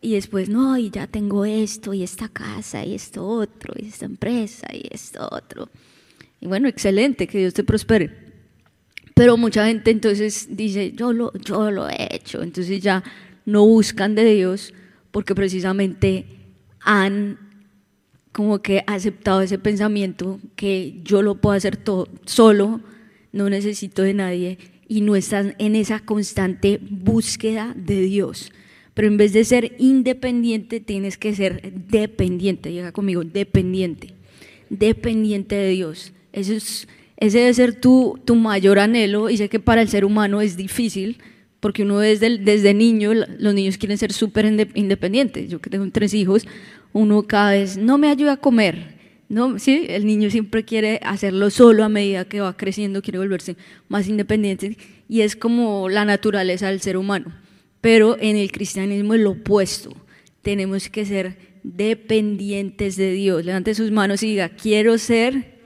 Y 0.05 0.13
después, 0.13 0.49
no, 0.49 0.77
y 0.77 0.91
ya 0.91 1.07
tengo 1.07 1.45
esto, 1.45 1.91
y 1.91 2.03
esta 2.03 2.29
casa, 2.29 2.85
y 2.85 2.93
esto 2.93 3.25
otro, 3.25 3.73
y 3.75 3.87
esta 3.87 4.05
empresa, 4.05 4.67
y 4.71 4.83
esto 4.91 5.27
otro. 5.31 5.67
Y 6.39 6.45
bueno, 6.45 6.67
excelente, 6.67 7.25
que 7.25 7.39
Dios 7.39 7.55
te 7.55 7.63
prospere. 7.63 8.11
Pero 9.15 9.35
mucha 9.35 9.65
gente 9.65 9.89
entonces 9.89 10.49
dice, 10.51 10.91
yo 10.91 11.11
lo, 11.11 11.33
yo 11.39 11.71
lo 11.71 11.89
he 11.89 12.07
hecho, 12.11 12.43
entonces 12.43 12.83
ya 12.83 13.03
no 13.45 13.65
buscan 13.65 14.13
de 14.13 14.25
Dios 14.35 14.75
porque 15.09 15.33
precisamente 15.33 16.27
han 16.81 17.39
como 18.31 18.61
que 18.61 18.83
aceptado 18.85 19.41
ese 19.41 19.57
pensamiento 19.57 20.39
que 20.55 20.99
yo 21.03 21.23
lo 21.23 21.41
puedo 21.41 21.57
hacer 21.57 21.77
todo 21.77 22.09
solo, 22.25 22.79
no 23.31 23.49
necesito 23.49 24.03
de 24.03 24.13
nadie 24.13 24.59
y 24.87 25.01
no 25.01 25.15
están 25.15 25.55
en 25.57 25.75
esa 25.75 25.99
constante 25.99 26.79
búsqueda 26.79 27.73
de 27.75 28.01
Dios 28.01 28.51
pero 28.95 29.07
en 29.09 29.17
vez 29.17 29.33
de 29.33 29.43
ser 29.43 29.75
independiente 29.77 30.79
tienes 30.79 31.19
que 31.19 31.35
ser 31.35 31.73
dependiente, 31.87 32.69
diga 32.69 32.91
conmigo, 32.91 33.23
dependiente, 33.23 34.13
dependiente 34.71 35.53
de 35.53 35.69
Dios. 35.69 36.13
ese 36.31 36.87
debe 37.17 37.53
ser 37.53 37.75
tu, 37.75 38.19
tu 38.25 38.35
mayor 38.35 38.79
anhelo 38.79 39.29
y 39.29 39.37
sé 39.37 39.49
que 39.49 39.59
para 39.59 39.83
el 39.83 39.89
ser 39.89 40.05
humano 40.05 40.41
es 40.41 40.57
difícil 40.57 41.19
porque 41.59 41.83
uno 41.83 41.99
desde, 41.99 42.37
desde 42.37 42.73
niño, 42.73 43.11
los 43.13 43.53
niños 43.53 43.77
quieren 43.77 43.97
ser 43.97 44.13
súper 44.13 44.45
independientes. 44.75 45.49
Yo 45.49 45.59
que 45.59 45.69
tengo 45.69 45.89
tres 45.91 46.13
hijos, 46.13 46.47
uno 46.93 47.23
cada 47.23 47.51
vez 47.51 47.75
no 47.75 47.97
me 47.97 48.09
ayuda 48.09 48.33
a 48.33 48.37
comer. 48.37 48.95
No, 49.29 49.57
sí, 49.57 49.87
el 49.89 50.05
niño 50.05 50.29
siempre 50.29 50.63
quiere 50.63 50.99
hacerlo 51.03 51.49
solo 51.49 51.83
a 51.83 51.89
medida 51.89 52.25
que 52.25 52.39
va 52.39 52.55
creciendo, 52.55 53.01
quiere 53.01 53.17
volverse 53.17 53.57
más 53.87 54.07
independiente 54.07 54.77
y 55.09 55.21
es 55.21 55.35
como 55.35 55.89
la 55.89 56.05
naturaleza 56.05 56.67
del 56.67 56.81
ser 56.81 56.97
humano. 56.97 57.33
Pero 57.85 58.17
en 58.19 58.35
el 58.35 58.51
cristianismo 58.51 59.13
es 59.13 59.21
lo 59.21 59.29
opuesto. 59.29 59.95
Tenemos 60.41 60.89
que 60.89 61.05
ser 61.05 61.37
dependientes 61.61 62.95
de 62.95 63.11
Dios. 63.11 63.45
Levante 63.45 63.75
sus 63.75 63.91
manos 63.91 64.23
y 64.23 64.29
diga, 64.29 64.49
quiero 64.49 64.97
ser 64.97 65.59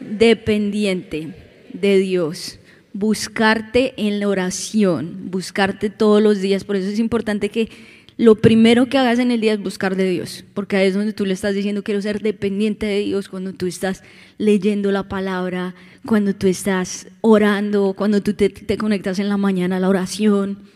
dependiente 0.00 1.36
de 1.72 1.98
Dios. 1.98 2.58
Buscarte 2.92 3.94
en 3.96 4.18
la 4.18 4.26
oración, 4.26 5.30
buscarte 5.30 5.88
todos 5.88 6.20
los 6.20 6.40
días. 6.40 6.64
Por 6.64 6.74
eso 6.74 6.88
es 6.88 6.98
importante 6.98 7.48
que 7.48 7.68
lo 8.16 8.34
primero 8.34 8.86
que 8.86 8.98
hagas 8.98 9.20
en 9.20 9.30
el 9.30 9.40
día 9.40 9.52
es 9.52 9.62
buscar 9.62 9.94
de 9.94 10.10
Dios, 10.10 10.44
porque 10.52 10.76
ahí 10.76 10.88
es 10.88 10.94
donde 10.94 11.12
tú 11.12 11.24
le 11.24 11.34
estás 11.34 11.54
diciendo 11.54 11.84
quiero 11.84 12.02
ser 12.02 12.22
dependiente 12.22 12.86
de 12.86 12.98
Dios, 13.04 13.28
cuando 13.28 13.52
tú 13.52 13.66
estás 13.66 14.02
leyendo 14.36 14.90
la 14.90 15.08
palabra, 15.08 15.76
cuando 16.06 16.34
tú 16.34 16.48
estás 16.48 17.06
orando, 17.20 17.94
cuando 17.96 18.20
tú 18.20 18.34
te, 18.34 18.48
te 18.48 18.76
conectas 18.76 19.20
en 19.20 19.28
la 19.28 19.36
mañana 19.36 19.76
a 19.76 19.80
la 19.80 19.88
oración 19.88 20.74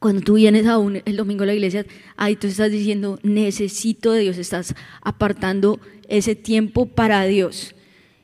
cuando 0.00 0.22
tú 0.22 0.34
vienes 0.34 0.66
aún 0.66 1.02
el 1.04 1.16
domingo 1.16 1.42
a 1.42 1.46
la 1.46 1.54
iglesia, 1.54 1.84
ahí 2.16 2.34
tú 2.34 2.46
estás 2.46 2.72
diciendo, 2.72 3.18
necesito 3.22 4.12
de 4.12 4.22
Dios, 4.22 4.38
estás 4.38 4.74
apartando 5.02 5.78
ese 6.08 6.34
tiempo 6.34 6.86
para 6.86 7.24
Dios. 7.26 7.74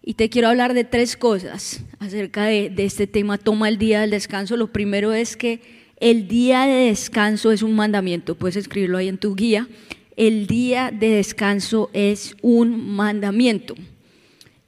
Y 0.03 0.15
te 0.15 0.31
quiero 0.31 0.49
hablar 0.49 0.73
de 0.73 0.85
tres 0.85 1.19
cosas 1.19 1.83
acerca 1.99 2.45
de, 2.45 2.71
de 2.71 2.87
este 2.87 3.07
tema, 3.07 3.37
toma 3.37 3.69
el 3.69 3.77
día 3.77 4.01
del 4.01 4.11
descanso. 4.11 4.57
Lo 4.57 4.73
primero 4.73 5.13
es 5.13 5.37
que 5.37 5.61
el 6.01 6.29
día 6.29 6.67
de 6.67 6.87
descanso 6.87 7.53
es 7.53 7.63
un 7.63 7.75
mandamiento, 7.75 8.37
puedes 8.37 8.57
escribirlo 8.57 8.97
ahí 8.97 9.09
en 9.09 9.19
tu 9.19 9.37
guía. 9.37 9.69
El 10.17 10.47
día 10.47 10.91
de 10.91 11.11
descanso 11.11 11.91
es 11.93 12.37
un 12.41 12.95
mandamiento. 12.95 13.75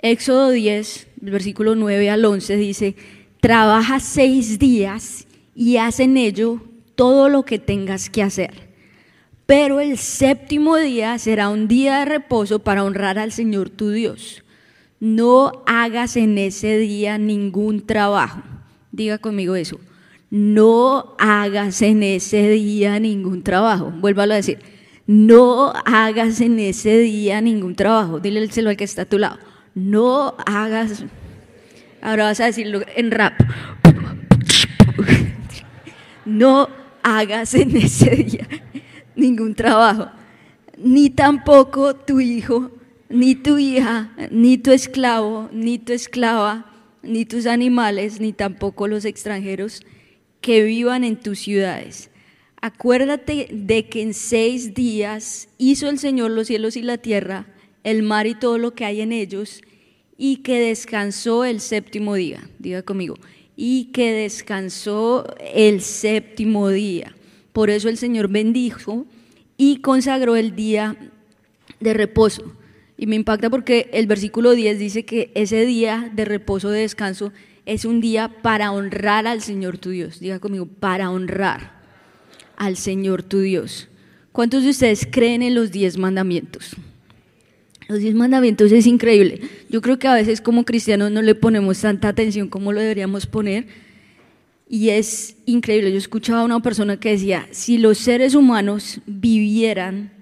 Éxodo 0.01 0.51
10, 0.51 1.07
versículo 1.23 1.75
9 1.75 2.11
al 2.11 2.25
11 2.25 2.57
dice, 2.57 2.97
trabaja 3.41 3.99
seis 3.99 4.59
días 4.59 5.27
y 5.55 5.79
haz 5.79 6.01
en 6.01 6.19
ello 6.19 6.61
todo 6.99 7.29
lo 7.29 7.45
que 7.45 7.61
tengas 7.61 8.11
que 8.11 8.25
hacer. 8.25 8.51
Pero 9.47 9.79
el 9.79 9.99
séptimo 9.99 10.77
día 10.77 11.17
será 11.21 11.49
un 11.49 11.69
día 11.69 12.01
de 12.01 12.07
reposo 12.07 12.59
para 12.59 12.83
honrar 12.83 13.21
al 13.21 13.31
Señor 13.31 13.71
tu 13.71 13.91
Dios. 13.91 14.43
No 14.99 15.63
hagas 15.67 16.17
en 16.17 16.37
ese 16.39 16.77
día 16.77 17.17
ningún 17.17 17.87
trabajo. 17.87 18.43
Diga 18.91 19.19
conmigo 19.19 19.55
eso. 19.55 19.79
No 20.29 21.15
hagas 21.21 21.83
en 21.83 22.03
ese 22.03 22.51
día 22.51 22.99
ningún 22.99 23.45
trabajo. 23.45 23.93
Vuélvalo 23.93 24.33
a 24.33 24.39
decir. 24.39 24.59
No 25.07 25.73
hagas 25.85 26.41
en 26.41 26.59
ese 26.59 26.99
día 26.99 27.41
ningún 27.41 27.77
trabajo. 27.77 28.19
Dile 28.19 28.41
el 28.41 28.67
al 28.67 28.77
que 28.77 28.83
está 28.83 29.03
a 29.03 29.07
tu 29.07 29.19
lado. 29.19 29.39
No 29.77 30.35
hagas. 30.47 31.05
Ahora 32.03 32.25
vas 32.25 32.41
a 32.41 32.47
decirlo 32.47 32.81
en 32.97 33.13
rap. 33.13 33.35
No 36.25 36.69
hagas 37.17 37.55
en 37.55 37.77
ese 37.77 38.11
día 38.17 38.49
ningún 39.17 39.55
trabajo, 39.55 40.09
ni 40.77 41.11
tampoco 41.11 41.95
tu 41.95 42.21
hijo, 42.21 42.71
ni 43.09 43.35
tu 43.35 43.59
hija, 43.59 44.13
ni 44.31 44.59
tu 44.59 44.71
esclavo, 44.71 45.49
ni 45.53 45.79
tu 45.79 45.93
esclava, 45.93 46.71
ni 47.03 47.25
tus 47.25 47.47
animales, 47.47 48.21
ni 48.21 48.33
tampoco 48.33 48.87
los 48.87 49.05
extranjeros 49.05 49.83
que 50.41 50.63
vivan 50.63 51.05
en 51.05 51.17
tus 51.17 51.41
ciudades. 51.41 52.11
Acuérdate 52.61 53.49
de 53.51 53.89
que 53.89 54.03
en 54.03 54.15
seis 54.15 54.75
días 54.75 55.49
hizo 55.59 55.89
el 55.89 55.99
Señor 55.99 56.31
los 56.31 56.49
cielos 56.49 56.77
y 56.77 56.83
la 56.83 56.99
tierra, 56.99 57.47
el 57.85 58.03
mar 58.03 58.27
y 58.27 58.35
todo 58.35 58.59
lo 58.59 58.75
que 58.75 58.85
hay 58.85 59.01
en 59.01 59.13
ellos, 59.13 59.63
y 60.17 60.39
que 60.39 60.59
descansó 60.59 61.45
el 61.45 61.61
séptimo 61.61 62.15
día. 62.15 62.49
Diga 62.59 62.83
conmigo, 62.83 63.15
y 63.61 63.87
que 63.87 64.13
descansó 64.13 65.27
el 65.41 65.81
séptimo 65.81 66.69
día. 66.69 67.17
Por 67.53 67.71
eso 67.71 67.89
el 67.89 67.99
Señor 67.99 68.29
bendijo 68.29 69.05
y 69.57 69.79
consagró 69.79 70.37
el 70.37 70.55
día 70.55 70.97
de 71.81 71.93
reposo. 71.93 72.55
Y 72.97 73.09
me 73.09 73.17
impacta 73.17 73.51
porque 73.51 73.91
el 73.93 74.07
versículo 74.07 74.53
10 74.53 74.79
dice 74.79 75.05
que 75.05 75.33
ese 75.35 75.67
día 75.67 76.09
de 76.15 76.25
reposo, 76.25 76.71
de 76.71 76.83
descanso, 76.83 77.33
es 77.67 77.85
un 77.85 78.01
día 78.01 78.29
para 78.43 78.71
honrar 78.71 79.27
al 79.27 79.43
Señor 79.43 79.79
tu 79.79 79.91
Dios. 79.91 80.21
Diga 80.21 80.39
conmigo, 80.39 80.67
para 80.67 81.11
honrar 81.11 81.81
al 82.57 82.77
Señor 82.77 83.25
tu 83.25 83.41
Dios. 83.41 83.89
¿Cuántos 84.31 84.63
de 84.63 84.71
ustedes 84.71 85.05
creen 85.11 85.43
en 85.43 85.57
los 85.57 85.73
diez 85.73 85.99
mandamientos? 85.99 86.77
Los 87.89 88.01
diez 88.01 88.15
mandamientos 88.15 88.71
es 88.71 88.87
increíble. 88.87 89.41
Yo 89.71 89.81
creo 89.81 89.99
que 89.99 90.09
a 90.09 90.15
veces 90.15 90.43
como 90.43 90.67
cristianos 90.67 91.11
no 91.11 91.23
le 91.23 91.35
ponemos 91.35 91.81
tanta 91.81 92.09
atención 92.09 92.49
como 92.49 92.75
lo 92.75 92.81
deberíamos 92.81 93.25
poner. 93.25 93.67
Y 94.69 94.91
es 94.91 95.37
increíble. 95.47 95.91
Yo 95.91 95.97
escuchaba 95.97 96.43
a 96.43 96.45
una 96.45 96.61
persona 96.61 97.01
que 97.01 97.13
decía, 97.13 97.49
si 97.51 97.79
los 97.79 97.97
seres 97.97 98.35
humanos 98.35 99.01
vivieran 99.07 100.13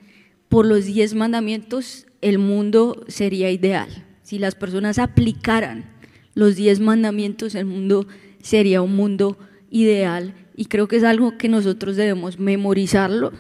por 0.49 0.64
los 0.64 0.85
diez 0.85 1.14
mandamientos, 1.14 2.06
el 2.20 2.38
mundo 2.38 3.04
sería 3.08 3.50
ideal. 3.50 3.88
Si 4.23 4.38
las 4.38 4.54
personas 4.54 5.00
aplicaran 5.00 5.87
los 6.35 6.54
diez 6.54 6.78
mandamientos, 6.78 7.56
el 7.56 7.66
mundo 7.66 8.06
sería 8.40 8.80
un 8.80 8.94
mundo 8.94 9.38
ideal. 9.73 10.35
Y 10.54 10.66
creo 10.66 10.87
que 10.87 10.99
es 10.99 11.04
algo 11.04 11.37
que 11.37 11.49
nosotros 11.49 11.96
debemos 11.96 12.38
memorizarlo, 12.38 13.32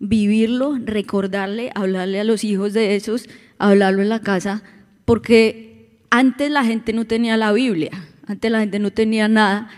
vivirlo, 0.00 0.78
recordarle, 0.84 1.70
hablarle 1.74 2.20
a 2.20 2.24
los 2.24 2.44
hijos 2.44 2.74
de 2.74 2.94
esos 2.94 3.26
hablarlo 3.58 4.02
en 4.02 4.08
la 4.08 4.20
casa, 4.20 4.62
porque 5.04 5.98
antes 6.10 6.50
la 6.50 6.64
gente 6.64 6.92
no 6.92 7.06
tenía 7.06 7.36
la 7.36 7.52
Biblia, 7.52 7.90
antes 8.26 8.50
la 8.50 8.60
gente 8.60 8.78
no 8.78 8.90
tenía 8.90 9.28
nada, 9.28 9.68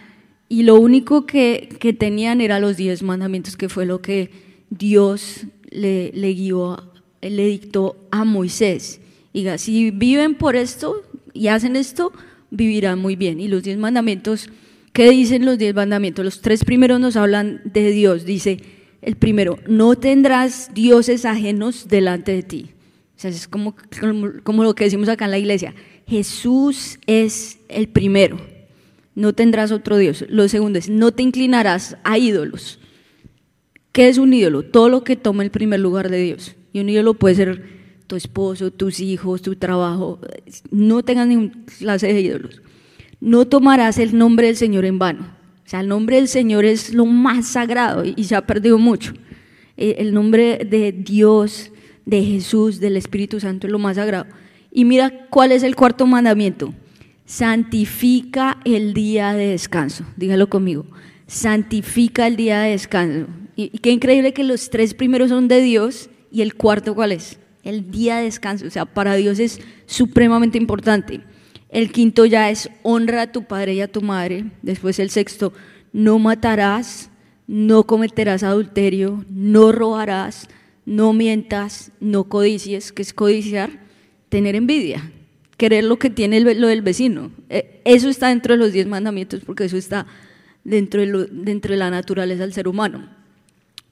y 0.48 0.62
lo 0.62 0.76
único 0.76 1.26
que, 1.26 1.68
que 1.80 1.92
tenían 1.92 2.40
era 2.40 2.60
los 2.60 2.76
diez 2.76 3.02
mandamientos, 3.02 3.56
que 3.56 3.68
fue 3.68 3.86
lo 3.86 4.00
que 4.00 4.30
Dios 4.70 5.46
le, 5.70 6.12
le 6.14 6.34
guió, 6.34 6.92
le 7.20 7.46
dictó 7.46 7.96
a 8.10 8.24
Moisés. 8.24 9.00
Diga, 9.32 9.58
si 9.58 9.90
viven 9.90 10.34
por 10.34 10.56
esto 10.56 11.02
y 11.32 11.48
hacen 11.48 11.76
esto, 11.76 12.12
vivirán 12.50 12.98
muy 12.98 13.16
bien. 13.16 13.40
Y 13.40 13.48
los 13.48 13.64
diez 13.64 13.76
mandamientos, 13.76 14.48
¿qué 14.92 15.10
dicen 15.10 15.44
los 15.44 15.58
diez 15.58 15.74
mandamientos? 15.74 16.24
Los 16.24 16.40
tres 16.40 16.64
primeros 16.64 17.00
nos 17.00 17.16
hablan 17.16 17.60
de 17.64 17.90
Dios. 17.90 18.24
Dice 18.24 18.60
el 19.02 19.16
primero, 19.16 19.58
no 19.68 19.96
tendrás 19.96 20.70
dioses 20.74 21.24
ajenos 21.24 21.88
delante 21.88 22.32
de 22.32 22.42
ti. 22.42 22.70
O 23.16 23.18
sea, 23.18 23.30
es 23.30 23.48
como, 23.48 23.74
como, 24.44 24.62
lo 24.62 24.74
que 24.74 24.84
decimos 24.84 25.08
acá 25.08 25.24
en 25.24 25.30
la 25.30 25.38
iglesia. 25.38 25.74
Jesús 26.06 26.98
es 27.06 27.58
el 27.68 27.88
primero. 27.88 28.38
No 29.14 29.32
tendrás 29.32 29.72
otro 29.72 29.96
Dios. 29.96 30.24
Lo 30.28 30.46
segundo 30.48 30.78
es, 30.78 30.90
no 30.90 31.12
te 31.12 31.22
inclinarás 31.22 31.96
a 32.04 32.18
ídolos. 32.18 32.78
¿Qué 33.92 34.08
es 34.08 34.18
un 34.18 34.34
ídolo? 34.34 34.62
Todo 34.62 34.90
lo 34.90 35.02
que 35.02 35.16
toma 35.16 35.42
el 35.42 35.50
primer 35.50 35.80
lugar 35.80 36.10
de 36.10 36.20
Dios. 36.20 36.54
Y 36.74 36.80
un 36.80 36.90
ídolo 36.90 37.14
puede 37.14 37.34
ser 37.36 37.62
tu 38.06 38.16
esposo, 38.16 38.70
tus 38.70 39.00
hijos, 39.00 39.40
tu 39.40 39.56
trabajo. 39.56 40.20
No 40.70 41.02
tengas 41.02 41.26
ninguna 41.26 41.64
clase 41.78 42.12
de 42.12 42.20
ídolos. 42.20 42.60
No 43.20 43.46
tomarás 43.46 43.98
el 43.98 44.16
nombre 44.16 44.48
del 44.48 44.56
Señor 44.56 44.84
en 44.84 44.98
vano. 44.98 45.36
O 45.64 45.68
sea, 45.68 45.80
el 45.80 45.88
nombre 45.88 46.16
del 46.16 46.28
Señor 46.28 46.66
es 46.66 46.92
lo 46.92 47.06
más 47.06 47.48
sagrado 47.48 48.04
y 48.04 48.24
se 48.24 48.36
ha 48.36 48.46
perdido 48.46 48.78
mucho. 48.78 49.14
Eh, 49.76 49.96
el 49.98 50.14
nombre 50.14 50.58
de 50.68 50.92
Dios, 50.92 51.72
de 52.06 52.22
Jesús, 52.24 52.80
del 52.80 52.96
Espíritu 52.96 53.40
Santo 53.40 53.66
es 53.66 53.72
lo 53.72 53.78
más 53.78 53.96
sagrado. 53.96 54.26
Y 54.70 54.84
mira 54.84 55.26
cuál 55.28 55.52
es 55.52 55.62
el 55.62 55.76
cuarto 55.76 56.06
mandamiento. 56.06 56.72
Santifica 57.26 58.58
el 58.64 58.94
día 58.94 59.32
de 59.32 59.48
descanso. 59.48 60.04
Dígalo 60.16 60.48
conmigo. 60.48 60.86
Santifica 61.26 62.26
el 62.26 62.36
día 62.36 62.60
de 62.60 62.70
descanso. 62.70 63.26
Y, 63.56 63.70
qué 63.80 63.90
increíble 63.90 64.32
que 64.32 64.44
los 64.44 64.70
tres 64.70 64.94
primeros 64.94 65.30
son 65.30 65.48
de 65.48 65.60
Dios 65.60 66.08
y 66.30 66.42
el 66.42 66.54
cuarto 66.54 66.94
cuál 66.94 67.12
es? 67.12 67.38
El 67.64 67.90
día 67.90 68.18
de 68.18 68.24
descanso. 68.24 68.66
O 68.66 68.70
sea, 68.70 68.86
para 68.86 69.14
Dios 69.16 69.40
es 69.40 69.60
supremamente 69.86 70.56
importante. 70.58 71.22
El 71.68 71.90
quinto 71.90 72.24
ya 72.24 72.48
es 72.50 72.70
honra 72.84 73.22
a 73.22 73.32
tu 73.32 73.44
padre 73.44 73.74
y 73.74 73.80
a 73.80 73.90
tu 73.90 74.02
madre. 74.02 74.44
Después 74.62 75.00
el 75.00 75.10
sexto, 75.10 75.52
no 75.92 76.20
matarás, 76.20 77.10
no 77.48 77.84
cometerás 77.84 78.44
adulterio, 78.44 79.24
no 79.28 79.72
robarás, 79.72 80.48
no 80.86 81.12
mientas, 81.12 81.92
no 82.00 82.24
codicies, 82.24 82.92
que 82.92 83.02
es 83.02 83.12
codiciar, 83.12 83.84
tener 84.28 84.54
envidia, 84.54 85.10
querer 85.56 85.84
lo 85.84 85.98
que 85.98 86.08
tiene 86.08 86.40
lo 86.40 86.68
del 86.68 86.82
vecino. 86.82 87.32
E, 87.50 87.82
eso 87.84 88.08
está 88.08 88.28
dentro 88.28 88.54
de 88.54 88.58
los 88.58 88.72
diez 88.72 88.86
mandamientos 88.86 89.42
porque 89.44 89.64
eso 89.64 89.76
está 89.76 90.06
dentro 90.64 91.00
de, 91.00 91.28
dentro 91.30 91.72
de 91.72 91.76
la 91.76 91.90
naturaleza 91.90 92.42
del 92.42 92.52
ser 92.52 92.68
humano. 92.68 93.08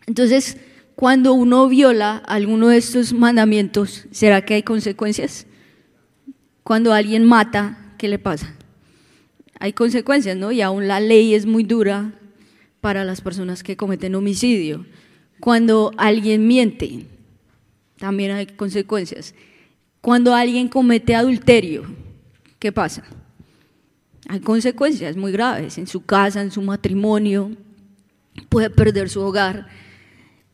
Entonces, 0.07 0.57
cuando 0.95 1.35
uno 1.35 1.69
viola 1.69 2.17
alguno 2.17 2.69
de 2.69 2.77
estos 2.79 3.13
mandamientos, 3.13 4.07
¿será 4.13 4.43
que 4.45 4.55
hay 4.55 4.63
consecuencias? 4.63 5.47
Cuando 6.63 6.93
alguien 6.93 7.25
mata, 7.25 7.95
¿qué 7.99 8.09
le 8.09 8.19
pasa? 8.19 8.55
Hay 9.59 9.73
consecuencias, 9.73 10.37
¿no? 10.37 10.53
Y 10.53 10.61
aún 10.61 10.87
la 10.87 11.01
ley 11.01 11.35
es 11.35 11.47
muy 11.47 11.65
dura 11.65 12.13
para 12.81 13.05
las 13.05 13.21
personas 13.21 13.63
que 13.63 13.77
cometen 13.77 14.15
homicidio. 14.15 14.87
Cuando 15.41 15.93
alguien 15.97 16.47
miente, 16.47 17.07
también 17.99 18.33
hay 18.33 18.47
consecuencias. 18.47 19.35
Cuando 20.01 20.35
alguien 20.35 20.69
comete 20.69 21.15
adulterio, 21.15 21.85
¿qué 22.59 22.73
pasa? 22.73 23.05
Hay 24.29 24.41
consecuencias 24.41 25.17
muy 25.17 25.33
graves 25.33 25.79
en 25.79 25.87
su 25.87 26.05
casa, 26.05 26.41
en 26.41 26.51
su 26.51 26.63
matrimonio, 26.63 27.53
puede 28.49 28.71
perder 28.71 29.09
su 29.09 29.21
hogar 29.21 29.69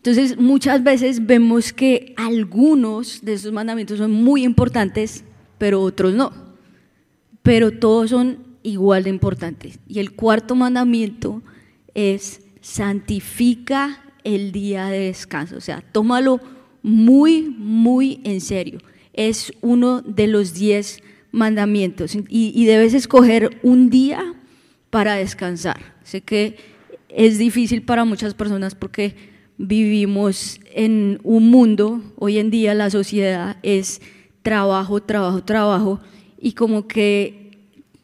entonces, 0.02 0.38
muchas 0.38 0.82
veces 0.82 1.26
vemos 1.26 1.75
que 1.75 2.14
algunos 2.16 3.22
de 3.22 3.34
esos 3.34 3.52
mandamientos 3.52 3.99
son 3.99 4.10
muy 4.10 4.44
importantes, 4.44 5.25
pero 5.58 5.82
otros 5.82 6.14
no. 6.14 6.32
Pero 7.42 7.70
todos 7.70 8.08
son 8.08 8.38
igual 8.62 9.04
de 9.04 9.10
importantes. 9.10 9.78
Y 9.87 9.99
el 9.99 10.12
cuarto 10.12 10.54
mandamiento 10.54 11.42
es 11.92 12.40
santifica 12.62 14.02
el 14.24 14.52
día 14.52 14.86
de 14.86 15.00
descanso. 15.00 15.56
O 15.56 15.60
sea, 15.60 15.82
tómalo 15.92 16.40
muy, 16.82 17.54
muy 17.56 18.21
en 18.25 18.40
serio. 18.40 18.80
Es 19.12 19.52
uno 19.60 20.02
de 20.02 20.26
los 20.26 20.54
diez 20.54 21.02
mandamientos 21.32 22.14
y, 22.14 22.52
y 22.54 22.64
debes 22.64 22.95
escoger 22.95 23.58
un 23.62 23.90
día 23.90 24.34
para 24.90 25.14
descansar. 25.14 25.95
Sé 26.02 26.21
que 26.21 26.56
es 27.08 27.38
difícil 27.38 27.82
para 27.82 28.04
muchas 28.04 28.34
personas 28.34 28.75
porque 28.75 29.14
vivimos 29.58 30.58
en 30.73 31.21
un 31.23 31.50
mundo, 31.50 32.02
hoy 32.16 32.38
en 32.38 32.50
día 32.50 32.75
la 32.75 32.88
sociedad 32.88 33.58
es 33.62 34.00
trabajo, 34.42 35.02
trabajo, 35.02 35.45
trabajo, 35.45 36.00
y 36.40 36.52
como 36.52 36.88
que 36.88 37.58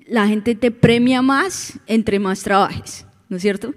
la 0.06 0.28
gente 0.28 0.54
te 0.54 0.70
premia 0.70 1.22
más 1.22 1.78
entre 1.86 2.18
más 2.18 2.42
trabajes, 2.42 3.06
¿no 3.28 3.36
es 3.36 3.42
cierto? 3.42 3.74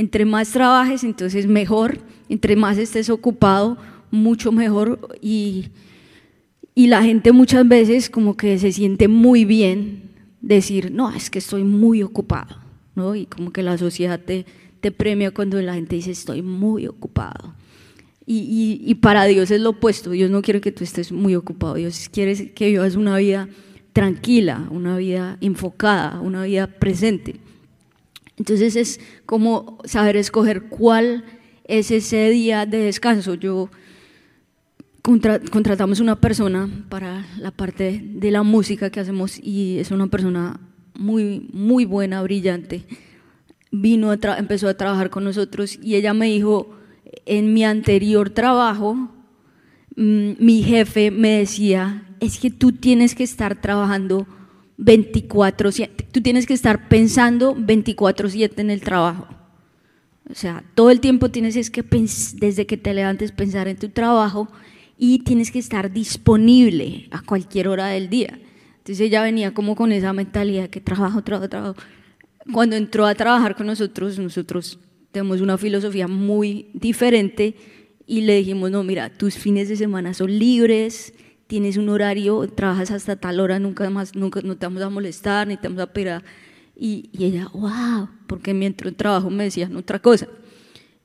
Entre 0.00 0.24
más 0.24 0.48
trabajes, 0.50 1.04
entonces 1.04 1.46
mejor, 1.46 1.98
entre 2.30 2.56
más 2.56 2.78
estés 2.78 3.10
ocupado, 3.10 3.76
mucho 4.10 4.50
mejor, 4.50 4.98
y, 5.20 5.66
y 6.74 6.86
la 6.86 7.02
gente 7.02 7.32
muchas 7.32 7.68
veces 7.68 8.08
como 8.08 8.34
que 8.34 8.58
se 8.58 8.72
siente 8.72 9.08
muy 9.08 9.44
bien 9.44 10.04
decir, 10.40 10.90
no, 10.90 11.12
es 11.12 11.28
que 11.28 11.38
estoy 11.38 11.64
muy 11.64 12.02
ocupado, 12.02 12.56
¿no? 12.94 13.14
Y 13.14 13.26
como 13.26 13.52
que 13.52 13.62
la 13.62 13.76
sociedad 13.76 14.18
te, 14.18 14.46
te 14.80 14.90
premia 14.90 15.32
cuando 15.32 15.60
la 15.60 15.74
gente 15.74 15.96
dice 15.96 16.12
estoy 16.12 16.40
muy 16.40 16.86
ocupado. 16.86 17.54
Y, 18.26 18.94
para 19.02 19.26
Dios 19.26 19.50
es 19.50 19.60
lo 19.60 19.70
opuesto, 19.70 20.12
Dios 20.12 20.30
no 20.30 20.40
quiere 20.40 20.62
que 20.62 20.72
tú 20.72 20.82
estés 20.82 21.12
muy 21.12 21.34
ocupado, 21.34 21.74
Dios 21.74 22.08
quiere 22.10 22.54
que 22.54 22.68
vivas 22.68 22.96
una 22.96 23.18
vida 23.18 23.50
tranquila, 23.92 24.66
una 24.70 24.96
vida 24.96 25.36
enfocada, 25.42 26.20
una 26.20 26.44
vida 26.44 26.68
presente. 26.68 27.36
Entonces 28.40 28.74
es 28.74 28.98
como 29.24 29.78
saber 29.84 30.16
escoger 30.16 30.64
cuál 30.64 31.24
es 31.64 31.92
ese 31.92 32.30
día 32.30 32.66
de 32.66 32.78
descanso. 32.78 33.34
Yo 33.34 33.70
contratamos 35.02 36.00
una 36.00 36.20
persona 36.20 36.68
para 36.88 37.24
la 37.38 37.52
parte 37.52 38.02
de 38.02 38.30
la 38.32 38.42
música 38.42 38.90
que 38.90 38.98
hacemos 38.98 39.38
y 39.38 39.78
es 39.78 39.92
una 39.92 40.08
persona 40.08 40.58
muy, 40.94 41.48
muy 41.52 41.84
buena, 41.84 42.20
brillante 42.22 42.84
vino 43.70 44.12
empezó 44.12 44.68
a 44.68 44.74
trabajar 44.74 45.10
con 45.10 45.24
nosotros 45.24 45.78
y 45.80 45.94
ella 45.94 46.14
me 46.14 46.26
dijo, 46.26 46.70
en 47.26 47.54
mi 47.54 47.64
anterior 47.64 48.30
trabajo, 48.30 48.94
mm, 49.96 50.32
mi 50.38 50.62
jefe 50.62 51.10
me 51.10 51.38
decía, 51.38 52.04
es 52.20 52.38
que 52.38 52.50
tú 52.50 52.72
tienes 52.72 53.14
que 53.14 53.24
estar 53.24 53.60
trabajando 53.60 54.26
24/7, 54.80 56.06
tú 56.10 56.20
tienes 56.20 56.46
que 56.46 56.54
estar 56.54 56.88
pensando 56.88 57.54
24/7 57.54 58.60
en 58.62 58.70
el 58.70 58.80
trabajo. 58.80 59.28
O 60.30 60.34
sea, 60.34 60.64
todo 60.74 60.90
el 60.90 61.00
tiempo 61.00 61.30
tienes 61.30 61.56
es 61.56 61.70
que 61.70 61.82
desde 61.82 62.66
que 62.66 62.76
te 62.76 62.94
levantes 62.94 63.32
pensar 63.32 63.68
en 63.68 63.76
tu 63.76 63.88
trabajo 63.88 64.48
y 64.96 65.20
tienes 65.20 65.50
que 65.50 65.58
estar 65.58 65.92
disponible 65.92 67.08
a 67.10 67.22
cualquier 67.22 67.68
hora 67.68 67.88
del 67.88 68.08
día. 68.08 68.38
Entonces 68.78 69.00
ella 69.00 69.22
venía 69.22 69.52
como 69.54 69.74
con 69.74 69.92
esa 69.92 70.12
mentalidad 70.12 70.70
que 70.70 70.80
trabajo, 70.80 71.22
trabajo, 71.22 71.48
trabajo 71.48 71.76
cuando 72.52 72.76
entró 72.76 73.06
a 73.06 73.14
trabajar 73.14 73.56
con 73.56 73.66
nosotros, 73.66 74.18
nosotros 74.18 74.78
tenemos 75.12 75.40
una 75.40 75.58
filosofía 75.58 76.08
muy 76.08 76.68
diferente 76.72 77.54
y 78.06 78.22
le 78.22 78.36
dijimos, 78.36 78.70
no, 78.70 78.82
mira, 78.82 79.10
tus 79.10 79.34
fines 79.36 79.68
de 79.68 79.76
semana 79.76 80.14
son 80.14 80.36
libres, 80.38 81.12
tienes 81.50 81.76
un 81.76 81.88
horario, 81.88 82.46
trabajas 82.46 82.92
hasta 82.92 83.16
tal 83.16 83.40
hora, 83.40 83.58
nunca 83.58 83.90
más, 83.90 84.14
nunca, 84.14 84.40
no 84.40 84.56
te 84.56 84.66
vamos 84.66 84.82
a 84.82 84.88
molestar, 84.88 85.48
ni 85.48 85.56
te 85.56 85.66
vamos 85.66 85.82
a 85.82 85.92
pegar. 85.92 86.22
Y, 86.76 87.10
y 87.12 87.24
ella, 87.24 87.48
wow, 87.52 88.08
porque 88.28 88.54
mientras 88.54 88.94
trabajo 88.94 89.30
me 89.30 89.42
decían 89.42 89.74
otra 89.74 89.98
cosa. 89.98 90.28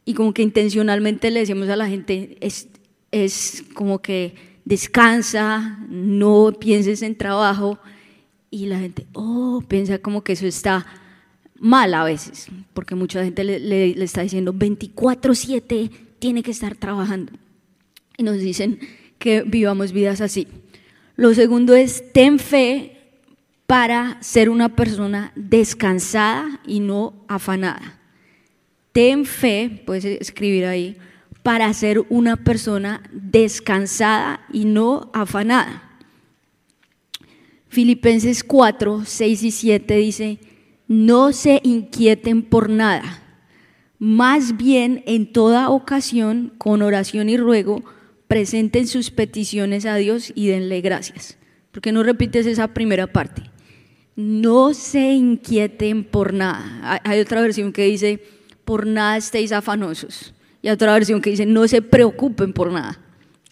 Y 0.06 0.14
como 0.14 0.36
que 0.36 0.44
intencionalmente 0.44 1.32
le 1.32 1.40
decíamos 1.40 1.68
a 1.70 1.76
la 1.76 1.88
gente, 1.88 2.38
es, 2.42 2.68
es 3.10 3.64
como 3.74 4.04
que 4.04 4.36
descansa, 4.66 5.80
no 5.90 6.54
pienses 6.60 7.02
en 7.02 7.16
trabajo. 7.18 7.80
Y 8.52 8.68
la 8.68 8.78
gente, 8.78 9.08
oh, 9.14 9.64
piensa 9.68 9.98
como 9.98 10.24
que 10.24 10.34
eso 10.34 10.46
está 10.46 10.86
mal 11.60 11.92
a 11.96 12.04
veces, 12.04 12.50
porque 12.76 12.94
mucha 12.94 13.24
gente 13.24 13.44
le, 13.44 14.04
está 14.04 14.22
diciendo 14.22 14.54
24/7 14.54 15.90
tiene 16.20 16.44
que 16.44 16.52
estar 16.52 16.76
trabajando. 16.76 17.32
Y 18.16 18.22
nos 18.22 18.38
dicen 18.38 18.80
que 19.20 19.42
vivamos 19.42 19.92
vidas 19.92 20.22
así. 20.22 20.48
Lo 21.16 21.34
segundo 21.34 21.76
es, 21.76 22.12
ten 22.14 22.40
fe 22.40 22.96
para 23.68 24.22
ser 24.22 24.50
una 24.50 24.76
persona 24.76 25.32
descansada 25.36 26.60
y 26.68 26.80
no 26.80 27.14
afanada. 27.28 28.00
Ten 28.92 29.26
fe, 29.26 29.84
puedes 29.86 30.06
escribir 30.06 30.66
ahí, 30.66 30.98
para 31.44 31.72
ser 31.74 32.06
una 32.10 32.38
persona 32.38 33.04
descansada 33.12 34.46
y 34.52 34.66
no 34.66 35.12
afanada. 35.14 35.84
Filipenses 37.68 38.44
4, 38.44 39.04
6 39.06 39.44
y 39.44 39.52
7 39.52 39.96
dice, 39.98 40.40
no 40.88 41.34
se 41.34 41.60
inquieten 41.64 42.42
por 42.42 42.70
nada, 42.70 43.22
más 44.00 44.56
bien 44.56 45.04
en 45.08 45.32
toda 45.32 45.70
ocasión, 45.70 46.54
con 46.58 46.82
oración 46.82 47.30
y 47.30 47.38
ruego, 47.38 47.84
presenten 48.28 48.88
sus 48.88 49.12
peticiones 49.12 49.86
a 49.86 49.96
Dios 49.96 50.32
y 50.36 50.48
denle 50.48 50.82
gracias. 50.82 51.38
¿Por 51.72 51.82
qué 51.82 51.92
no 51.92 52.04
repites 52.04 52.46
esa 52.46 52.74
primera 52.74 53.08
parte? 53.08 53.44
no 54.16 54.74
se 54.74 55.14
inquieten 55.14 56.04
por 56.04 56.34
nada. 56.34 57.02
Hay 57.04 57.20
otra 57.20 57.42
versión 57.42 57.74
que 57.74 57.86
dice, 57.86 58.24
por 58.64 58.88
nada 58.88 59.18
estéis 59.18 59.52
afanosos. 59.52 60.34
Y 60.62 60.70
otra 60.70 60.94
versión 60.94 61.22
que 61.22 61.32
dice, 61.32 61.46
no 61.46 61.68
se 61.68 61.82
preocupen 61.82 62.54
por 62.54 62.72
nada. 62.72 63.00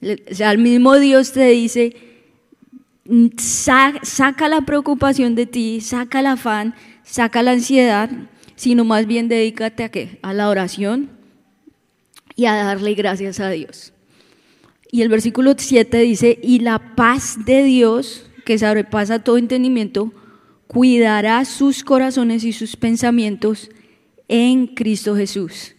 O 0.01 0.33
sea, 0.33 0.51
el 0.51 0.57
mismo 0.57 0.95
Dios 0.97 1.31
te 1.31 1.47
dice, 1.47 1.95
saca 3.37 4.47
la 4.47 4.61
preocupación 4.61 5.35
de 5.35 5.45
ti, 5.45 5.81
saca 5.81 6.21
el 6.21 6.27
afán, 6.27 6.75
saca 7.03 7.43
la 7.43 7.51
ansiedad, 7.51 8.09
sino 8.55 8.85
más 8.85 9.05
bien 9.05 9.27
dedícate 9.27 9.83
a 9.83 9.89
qué? 9.89 10.19
A 10.21 10.33
la 10.33 10.49
oración 10.49 11.09
y 12.35 12.45
a 12.45 12.55
darle 12.55 12.93
gracias 12.93 13.39
a 13.39 13.49
Dios. 13.49 13.92
Y 14.93 15.01
el 15.01 15.09
versículo 15.09 15.55
7 15.57 15.97
dice, 16.01 16.37
y 16.43 16.59
la 16.59 16.93
paz 16.93 17.45
de 17.47 17.63
Dios, 17.63 18.29
que 18.45 18.59
sobrepasa 18.59 19.23
todo 19.23 19.39
entendimiento, 19.39 20.13
cuidará 20.67 21.45
sus 21.45 21.83
corazones 21.83 22.43
y 22.43 22.53
sus 22.53 22.75
pensamientos 22.75 23.71
en 24.27 24.67
Cristo 24.67 25.15
Jesús. 25.15 25.73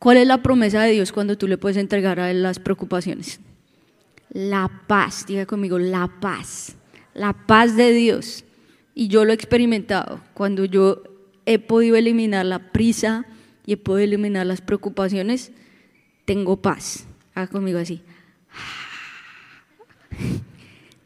¿Cuál 0.00 0.16
es 0.16 0.26
la 0.26 0.42
promesa 0.42 0.82
de 0.82 0.90
Dios 0.90 1.12
cuando 1.12 1.38
tú 1.38 1.46
le 1.46 1.56
puedes 1.56 1.76
entregar 1.76 2.18
a 2.18 2.32
Él 2.32 2.42
las 2.42 2.58
preocupaciones? 2.58 3.38
La 4.32 4.68
paz, 4.88 5.24
diga 5.28 5.46
conmigo, 5.46 5.78
la 5.78 6.10
paz, 6.20 6.74
la 7.14 7.46
paz 7.46 7.76
de 7.76 7.92
Dios. 7.92 8.44
Y 8.92 9.06
yo 9.06 9.24
lo 9.24 9.30
he 9.30 9.36
experimentado 9.36 10.20
cuando 10.34 10.64
yo 10.64 11.04
he 11.46 11.60
podido 11.60 11.94
eliminar 11.94 12.44
la 12.44 12.72
prisa 12.72 13.24
y 13.66 13.74
he 13.74 13.76
podido 13.76 14.02
eliminar 14.02 14.46
las 14.46 14.60
preocupaciones, 14.60 15.52
tengo 16.24 16.60
paz. 16.60 17.06
Haga 17.34 17.46
conmigo 17.46 17.78
así. 17.78 18.02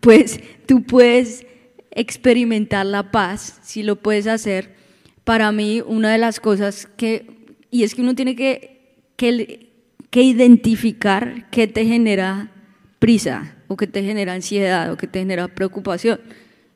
Pues 0.01 0.41
tú 0.67 0.83
puedes 0.85 1.47
experimentar 1.91 2.87
la 2.87 3.11
paz 3.11 3.59
si 3.63 3.83
lo 3.83 3.97
puedes 3.97 4.27
hacer. 4.27 4.77
Para 5.25 5.51
mí, 5.51 5.83
una 5.85 6.13
de 6.13 6.19
las 6.19 6.39
cosas 6.39 6.87
que, 6.97 7.27
y 7.71 7.83
es 7.83 7.95
que 7.95 8.03
uno 8.03 8.15
tiene 8.15 8.37
que, 8.37 8.95
que, 9.17 9.71
que 10.11 10.23
identificar 10.23 11.51
qué 11.51 11.67
te 11.67 11.85
genera 11.85 12.53
prisa 12.99 13.57
o 13.69 13.77
qué 13.77 13.87
te 13.87 14.03
genera 14.03 14.35
ansiedad 14.35 14.93
o 14.93 14.97
qué 14.97 15.07
te 15.07 15.19
genera 15.19 15.49
preocupación. 15.49 16.21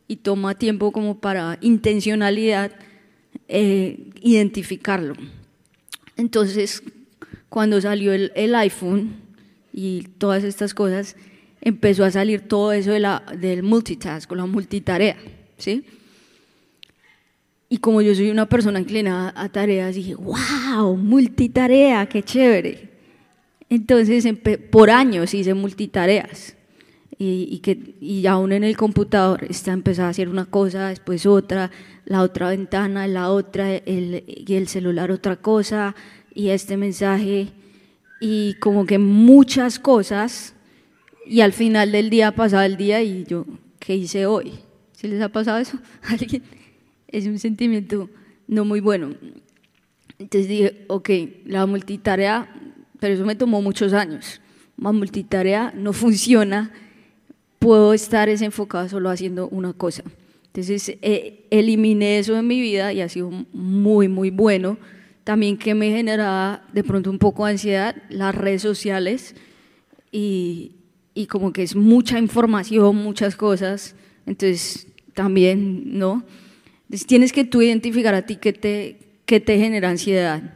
Y 0.09 0.17
toma 0.17 0.57
tiempo 0.57 0.91
como 0.91 1.21
para 1.21 1.59
intencionalidad 1.61 2.73
eh, 3.47 4.11
identificarlo. 4.23 5.15
Entonces, 6.17 6.83
cuando 7.49 7.81
salió 7.81 8.13
el, 8.13 8.33
el, 8.35 8.55
iPhone 8.55 9.15
y 9.73 10.03
todas 10.19 10.45
estas 10.45 10.75
cosas, 10.75 11.17
empezó 11.61 12.05
a 12.05 12.11
salir 12.11 12.43
todo 12.43 12.73
eso 12.73 12.91
de 12.93 13.01
la, 13.01 13.23
del 13.39 13.63
multitask, 13.63 14.31
la 14.33 14.47
multitarea, 14.47 15.17
¿sí? 15.59 15.85
Y 17.69 17.79
como 17.79 18.03
yo 18.03 18.15
soy 18.15 18.31
una 18.31 18.49
persona 18.49 18.81
inclinada 18.81 19.33
a 19.37 19.49
tareas, 19.49 19.95
dije, 19.95 20.15
wow, 20.17 20.97
multitarea, 20.97 22.07
qué 22.07 22.23
chévere. 22.23 22.91
Entonces, 23.69 24.27
por 24.71 24.91
años 24.91 25.33
hice 25.33 25.55
multitareas 25.55 26.57
y, 27.17 27.59
que, 27.59 27.95
y 28.01 28.27
aún 28.27 28.53
en 28.53 28.65
el 28.65 28.77
computador 28.77 29.45
está 29.49 29.73
empezaba 29.73 30.09
a 30.09 30.11
hacer 30.11 30.29
una 30.29 30.47
cosa, 30.47 30.89
después 30.89 31.27
otra, 31.27 31.71
la 32.07 32.23
otra 32.23 32.49
ventana, 32.49 33.07
la 33.07 33.31
otra, 33.31 33.77
el, 33.77 34.25
y 34.27 34.55
el 34.55 34.67
celular 34.67 35.11
otra 35.11 35.37
cosa, 35.37 35.95
y 36.35 36.49
este 36.49 36.79
mensaje, 36.79 37.49
y 38.21 38.55
como 38.55 38.87
que 38.87 38.99
muchas 38.99 39.79
cosas, 39.79 40.55
y 41.27 41.41
al 41.41 41.53
final 41.53 41.93
del 41.93 42.11
día 42.11 42.35
pasaba 42.35 42.67
el 42.67 42.77
día 42.77 43.03
y 43.03 43.25
yo, 43.25 43.47
¿qué 43.79 43.97
hice 43.97 44.27
hoy? 44.27 44.53
¿Si 44.93 45.09
les 45.09 45.23
ha 45.23 45.31
pasado 45.31 45.59
eso 45.59 45.79
alguien? 46.03 46.43
Es 47.09 47.27
un 47.27 47.39
sentimiento 47.39 48.09
no 48.47 48.65
muy 48.65 48.81
bueno. 48.81 49.15
Entonces 50.19 50.49
dije, 50.49 50.85
ok, 50.89 51.11
la 51.47 51.67
multitarea, 51.67 52.55
pero 53.01 53.15
eso 53.15 53.25
me 53.25 53.35
tomó 53.35 53.63
muchos 53.63 53.93
años. 53.93 54.41
La 54.77 54.93
multitarea 54.93 55.73
no 55.75 55.93
funciona 55.93 56.73
puedo 57.61 57.93
estar 57.93 58.29
enfocado 58.29 58.89
solo 58.89 59.11
haciendo 59.11 59.47
una 59.49 59.73
cosa. 59.73 60.03
Entonces, 60.47 60.97
eh, 61.03 61.47
eliminé 61.51 62.19
eso 62.19 62.37
en 62.37 62.47
mi 62.47 62.61
vida 62.61 62.93
y 62.93 63.03
ha 63.03 63.09
sido 63.09 63.31
muy, 63.53 64.09
muy 64.09 64.31
bueno. 64.31 64.79
También 65.31 65.59
que 65.59 65.77
me 65.77 65.93
generaba 65.93 66.65
de 66.73 66.83
pronto 66.83 67.09
un 67.09 67.21
poco 67.21 67.47
de 67.47 67.53
ansiedad 67.53 67.95
las 68.09 68.35
redes 68.35 68.63
sociales 68.63 69.37
y, 70.11 70.73
y 71.15 71.27
como 71.27 71.53
que 71.53 71.63
es 71.63 71.77
mucha 71.77 72.19
información, 72.19 72.97
muchas 72.97 73.37
cosas. 73.37 73.95
Entonces, 74.27 74.89
también, 75.15 75.97
¿no? 75.97 76.25
Entonces, 76.87 77.07
tienes 77.07 77.33
que 77.33 77.45
tú 77.45 77.63
identificar 77.63 78.13
a 78.13 78.27
ti 78.27 78.39
qué 78.43 78.53
te, 78.53 78.99
qué 79.25 79.39
te 79.39 79.57
genera 79.57 79.89
ansiedad. 79.89 80.53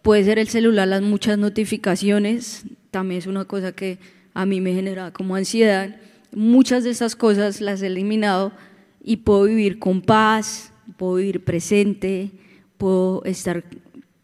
Puede 0.00 0.24
ser 0.24 0.38
el 0.38 0.48
celular, 0.48 0.88
las 0.88 1.02
muchas 1.02 1.36
notificaciones, 1.36 2.64
también 2.90 3.18
es 3.18 3.26
una 3.26 3.44
cosa 3.44 3.72
que 3.72 3.98
a 4.32 4.46
mí 4.46 4.62
me 4.62 4.72
genera 4.72 5.12
como 5.12 5.36
ansiedad 5.36 5.96
muchas 6.32 6.82
de 6.82 6.92
esas 6.92 7.14
cosas 7.14 7.60
las 7.60 7.82
he 7.82 7.88
eliminado 7.88 8.52
y 9.02 9.18
puedo 9.18 9.42
vivir 9.42 9.78
con 9.78 10.00
paz, 10.00 10.72
puedo 10.96 11.16
vivir 11.16 11.44
presente, 11.44 12.30
puedo 12.78 13.22
estar 13.26 13.62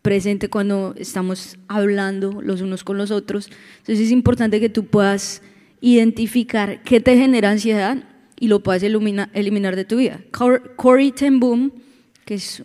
presente 0.02 0.48
cuando 0.48 0.94
estamos 0.96 1.58
hablando 1.68 2.40
los 2.42 2.60
unos 2.60 2.84
con 2.84 2.98
los 2.98 3.10
otros. 3.10 3.48
Entonces 3.78 4.06
es 4.06 4.10
importante 4.10 4.60
que 4.60 4.68
tú 4.68 4.86
puedas 4.86 5.42
identificar 5.80 6.82
qué 6.82 7.00
te 7.00 7.16
genera 7.16 7.50
ansiedad 7.50 8.04
y 8.38 8.48
lo 8.48 8.60
puedas 8.60 8.82
eliminar 8.82 9.76
de 9.76 9.84
tu 9.84 9.96
vida. 9.96 10.20
Corey 10.76 11.12
ten 11.12 11.40
Boom, 11.40 11.72
que 12.24 12.34
es 12.34 12.62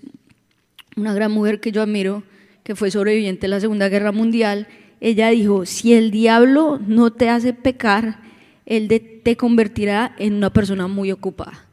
una 0.96 1.14
gran 1.14 1.32
mujer 1.32 1.60
que 1.60 1.72
yo 1.72 1.82
admiro, 1.82 2.24
que 2.64 2.76
fue 2.76 2.92
sobreviviente 2.92 3.42
de 3.42 3.48
la 3.50 3.60
Segunda 3.60 3.90
Guerra 3.90 4.12
Mundial, 4.12 4.68
ella 5.02 5.30
dijo, 5.30 5.66
si 5.66 5.94
el 5.94 6.12
diablo 6.12 6.80
no 6.86 7.12
te 7.12 7.30
hace 7.30 7.54
pecar, 7.54 8.20
él 8.66 8.88
te 9.24 9.38
convertirá 9.38 10.16
en 10.18 10.34
una 10.34 10.52
persona 10.52 10.88
muy 10.88 11.12
ocupada. 11.12 11.66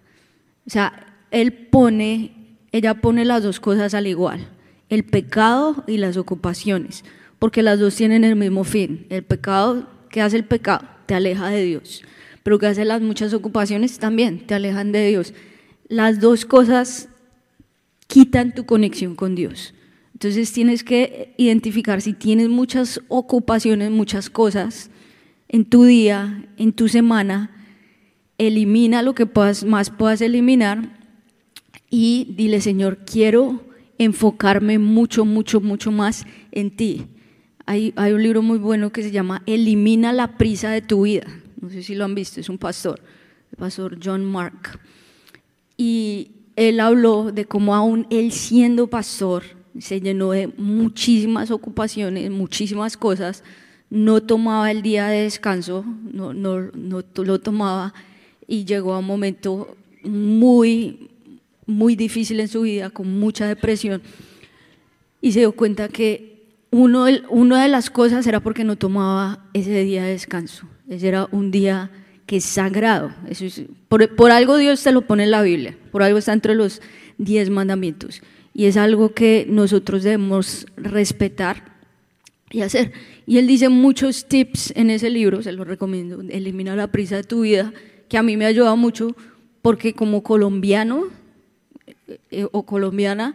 O 0.67 0.71
sea, 0.71 1.17
Él 1.31 1.53
pone, 1.53 2.33
ella 2.73 2.95
pone 2.95 3.25
las 3.25 3.43
dos 3.43 3.61
cosas 3.61 3.95
al 3.95 4.07
igual, 4.07 4.49
el 4.93 5.05
pecado 5.05 5.85
y 5.87 5.97
las 5.97 6.19
ocupaciones, 6.19 7.03
porque 7.39 7.63
las 7.63 7.81
dos 7.81 7.97
tienen 7.97 8.25
el 8.25 8.37
mismo 8.37 8.63
fin. 8.63 9.07
El 9.09 9.25
pecado, 9.25 9.89
¿qué 10.11 10.21
hace 10.21 10.37
el 10.37 10.45
pecado? 10.45 10.87
Te 11.07 11.15
aleja 11.15 11.49
de 11.49 11.65
Dios. 11.65 12.03
Pero 12.43 12.59
¿qué 12.59 12.67
hace 12.67 12.85
las 12.85 13.01
muchas 13.01 13.33
ocupaciones? 13.33 13.99
También 13.99 14.47
te 14.47 14.53
alejan 14.53 14.93
de 14.93 15.09
Dios. 15.09 15.33
Las 15.89 16.21
dos 16.21 16.45
cosas 16.45 17.09
quitan 18.07 18.55
tu 18.55 18.67
conexión 18.67 19.17
con 19.17 19.35
Dios. 19.35 19.73
Entonces 20.13 20.53
tienes 20.53 20.85
que 20.85 21.33
identificar 21.39 22.03
si 22.03 22.13
tienes 22.13 22.51
muchas 22.51 23.01
ocupaciones, 23.09 23.91
muchas 23.91 24.29
cosas, 24.29 24.91
en 25.49 25.65
tu 25.65 25.85
día, 25.85 26.51
en 26.59 26.75
tu 26.75 26.89
semana, 26.89 27.51
elimina 28.37 29.01
lo 29.01 29.15
que 29.15 29.27
más 29.65 29.89
puedas 29.89 30.21
eliminar 30.21 31.01
y 31.89 32.35
dile, 32.37 32.61
Señor, 32.61 33.07
quiero 33.07 33.72
enfocarme 34.05 34.79
mucho, 34.79 35.25
mucho, 35.25 35.61
mucho 35.61 35.93
más 35.93 36.25
en 36.51 36.75
ti. 36.75 37.07
Hay, 37.67 37.93
hay, 37.97 38.13
un 38.13 38.23
libro 38.23 38.43
muy 38.43 38.59
bueno 38.59 38.91
que 38.91 39.03
se 39.03 39.11
llama 39.11 39.43
Elimina 39.47 40.13
la 40.13 40.37
prisa 40.37 40.71
de 40.71 40.83
tu 40.83 41.03
vida. 41.03 41.27
No 41.61 41.71
sé 41.71 41.83
si 41.83 41.95
lo 41.95 42.05
han 42.05 42.15
visto, 42.15 42.41
es 42.41 42.49
un 42.49 42.59
pastor, 42.59 43.01
el 43.51 43.57
pastor 43.57 43.99
John 44.03 44.25
Mark. 44.25 44.81
Y 45.77 46.33
él 46.57 46.81
habló 46.81 47.33
de 47.33 47.45
cómo 47.45 47.75
aún 47.75 48.07
él 48.11 48.33
siendo 48.33 48.89
pastor 48.89 49.45
se 49.79 50.01
llenó 50.01 50.33
de 50.33 50.49
muchísimas 50.49 51.51
ocupaciones, 51.51 52.31
muchísimas 52.31 52.97
cosas, 52.97 53.43
no 53.91 54.23
tomaba 54.23 54.71
el 54.71 54.83
día 54.83 55.07
de 55.07 55.23
descanso, 55.23 55.85
no, 56.13 56.33
no, 56.33 56.71
no 56.75 57.03
lo 57.17 57.41
tomaba 57.41 57.95
y 58.47 58.65
llegó 58.65 58.95
a 58.95 58.99
un 58.99 59.07
momento 59.07 59.77
muy, 60.03 61.11
muy 61.67 61.97
difícil 61.97 62.41
en 62.41 62.49
su 62.49 62.63
vida, 62.63 62.91
con 62.91 63.19
mucha 63.19 63.47
depresión, 63.47 64.03
y 65.21 65.33
se 65.33 65.41
dio 65.41 65.53
cuenta 65.53 65.89
que 65.89 66.33
uno, 66.71 67.07
una 67.29 67.63
de 67.63 67.69
las 67.69 67.91
cosas 67.91 68.27
era 68.27 68.41
porque 68.41 68.65
no 68.65 68.77
tomaba 68.77 69.45
ese 69.53 69.85
día 69.85 70.05
de 70.05 70.13
descanso. 70.13 70.67
Ese 70.89 71.09
era 71.09 71.29
un 71.31 71.51
día 71.51 71.91
que 72.27 72.39
es 72.39 72.45
sagrado. 72.45 73.13
Eso 73.29 73.45
por, 73.89 74.17
por, 74.17 74.31
algo 74.31 74.57
Dios 74.57 74.83
te 74.83 74.91
lo 74.91 75.03
pone 75.03 75.25
en 75.25 75.31
la 75.31 75.43
Biblia, 75.43 75.77
por 75.91 76.03
algo 76.03 76.19
está 76.19 76.33
entre 76.33 76.55
los 76.55 76.81
diez 77.19 77.51
mandamientos. 77.51 78.23
Y 78.55 78.65
es 78.67 78.77
algo 78.77 79.15
que 79.15 79.47
nosotros 79.49 80.03
debemos 80.03 80.67
respetar 80.77 81.77
y 82.51 82.63
hacer. 82.63 82.93
Y 83.27 83.39
él 83.39 83.47
dice 83.47 83.69
muchos 83.69 84.27
tips 84.27 84.73
en 84.77 84.91
ese 84.91 85.11
libro, 85.11 85.43
se 85.43 85.53
los 85.53 85.67
recomiendo, 85.67 86.21
elimina 86.29 86.75
la 86.75 86.89
prisa 86.89 87.17
de 87.17 87.25
tu 87.25 87.43
vida, 87.43 87.73
que 88.09 88.19
a 88.19 88.23
mí 88.23 88.37
me 88.37 88.45
ha 88.45 88.49
ayudado 88.49 88.77
mucho 88.77 89.15
porque 89.63 89.95
como 89.95 90.23
colombiano 90.23 91.05
eh, 92.31 92.47
o 92.51 92.65
colombiana, 92.65 93.35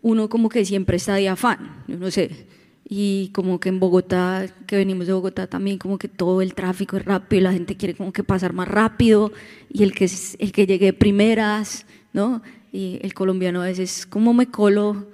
uno 0.00 0.28
como 0.28 0.48
que 0.48 0.64
siempre 0.64 0.96
está 0.96 1.14
de 1.14 1.28
afán, 1.28 1.84
yo 1.86 1.96
no 1.96 2.10
sé, 2.10 2.46
y 2.94 3.30
como 3.32 3.58
que 3.58 3.70
en 3.70 3.80
Bogotá, 3.80 4.46
que 4.66 4.76
venimos 4.76 5.06
de 5.06 5.12
Bogotá 5.14 5.46
también, 5.46 5.78
como 5.78 5.96
que 5.96 6.08
todo 6.08 6.42
el 6.42 6.54
tráfico 6.54 6.96
es 6.96 7.04
rápido 7.04 7.42
la 7.42 7.52
gente 7.52 7.76
quiere 7.76 7.94
como 7.94 8.12
que 8.12 8.22
pasar 8.22 8.52
más 8.52 8.68
rápido 8.68 9.32
y 9.72 9.82
el 9.82 9.94
que, 9.94 10.10
el 10.38 10.52
que 10.52 10.66
llegue 10.66 10.92
primeras, 10.92 11.86
¿no? 12.12 12.42
Y 12.70 12.98
el 13.02 13.14
colombiano 13.14 13.62
a 13.62 13.66
veces, 13.66 14.06
¿cómo 14.06 14.34
me 14.34 14.46
colo 14.46 15.06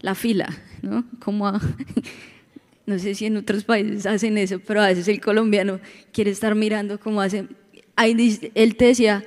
la 0.00 0.14
fila? 0.14 0.48
¿No? 0.80 1.04
Como 1.18 1.52
no 2.86 2.98
sé 2.98 3.14
si 3.14 3.26
en 3.26 3.36
otros 3.36 3.64
países 3.64 4.06
hacen 4.06 4.38
eso, 4.38 4.60
pero 4.66 4.80
a 4.80 4.86
veces 4.86 5.06
el 5.08 5.20
colombiano 5.20 5.80
quiere 6.12 6.30
estar 6.30 6.54
mirando 6.54 6.98
cómo 6.98 7.20
hacen. 7.20 7.50
Ahí 7.96 8.38
él 8.54 8.76
te 8.76 8.86
decía, 8.86 9.24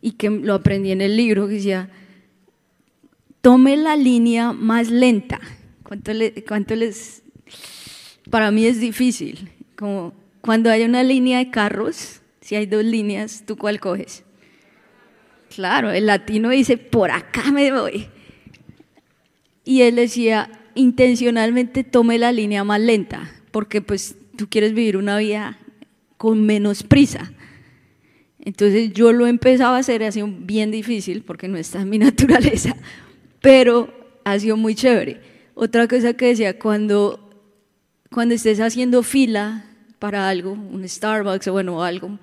y 0.00 0.12
que 0.12 0.30
lo 0.30 0.54
aprendí 0.54 0.92
en 0.92 1.00
el 1.00 1.16
libro, 1.16 1.48
que 1.48 1.54
decía, 1.54 1.90
tome 3.42 3.76
la 3.76 3.96
línea 3.96 4.52
más 4.52 4.90
lenta. 4.90 5.40
¿Cuánto, 5.82 6.74
les...? 6.74 7.22
Para 8.30 8.50
mí 8.50 8.64
es 8.64 8.80
difícil. 8.80 9.50
Como 9.76 10.14
cuando 10.40 10.70
hay 10.70 10.84
una 10.84 11.02
línea 11.02 11.38
de 11.38 11.50
carros, 11.50 12.22
si 12.40 12.54
hay 12.54 12.64
dos 12.64 12.84
líneas, 12.84 13.44
¿tú 13.46 13.56
cuál 13.58 13.78
coges? 13.78 14.24
Claro, 15.54 15.90
el 15.90 16.06
latino 16.06 16.48
dice, 16.48 16.78
por 16.78 17.10
acá 17.10 17.52
me 17.52 17.70
voy. 17.72 18.08
Y 19.64 19.82
él 19.82 19.96
decía, 19.96 20.50
intencionalmente 20.74 21.84
tome 21.84 22.18
la 22.18 22.32
línea 22.32 22.64
más 22.64 22.80
lenta, 22.80 23.30
porque 23.50 23.82
pues 23.82 24.16
tú 24.36 24.48
quieres 24.48 24.72
vivir 24.72 24.96
una 24.96 25.18
vida 25.18 25.58
con 26.16 26.46
menos 26.46 26.82
prisa. 26.82 27.32
Entonces 28.40 28.92
yo 28.92 29.12
lo 29.12 29.26
empezaba 29.26 29.76
a 29.76 29.80
hacer, 29.80 30.02
ha 30.02 30.12
sido 30.12 30.28
bien 30.28 30.70
difícil 30.70 31.22
porque 31.22 31.48
no 31.48 31.58
está 31.58 31.82
en 31.82 31.90
mi 31.90 31.98
naturaleza, 31.98 32.76
pero 33.42 33.92
ha 34.24 34.38
sido 34.38 34.56
muy 34.56 34.74
chévere. 34.74 35.20
Otra 35.54 35.86
cosa 35.86 36.14
que 36.14 36.28
decía, 36.28 36.58
cuando, 36.58 37.28
cuando 38.10 38.34
estés 38.34 38.60
haciendo 38.60 39.02
fila 39.02 39.66
para 39.98 40.28
algo, 40.28 40.52
un 40.52 40.88
Starbucks 40.88 41.48
o 41.48 41.52
bueno, 41.52 41.84
algo, 41.84 42.18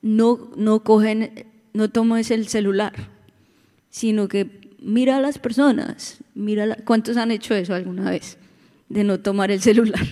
no, 0.00 0.52
no 0.56 0.84
cogen, 0.84 1.46
no 1.72 1.90
tomes 1.90 2.30
el 2.30 2.46
celular, 2.46 2.92
sino 3.90 4.28
que 4.28 4.70
mira 4.78 5.16
a 5.16 5.20
las 5.20 5.38
personas, 5.38 6.18
mira 6.34 6.76
¿cuántos 6.84 7.16
han 7.16 7.30
hecho 7.30 7.54
eso 7.54 7.74
alguna 7.74 8.10
vez? 8.10 8.38
De 8.88 9.04
no 9.04 9.20
tomar 9.20 9.50
el 9.50 9.60
celular. 9.60 10.04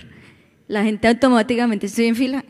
La 0.67 0.83
gente 0.83 1.07
automáticamente 1.07 1.85
está 1.85 2.01
en 2.03 2.15
fila 2.15 2.45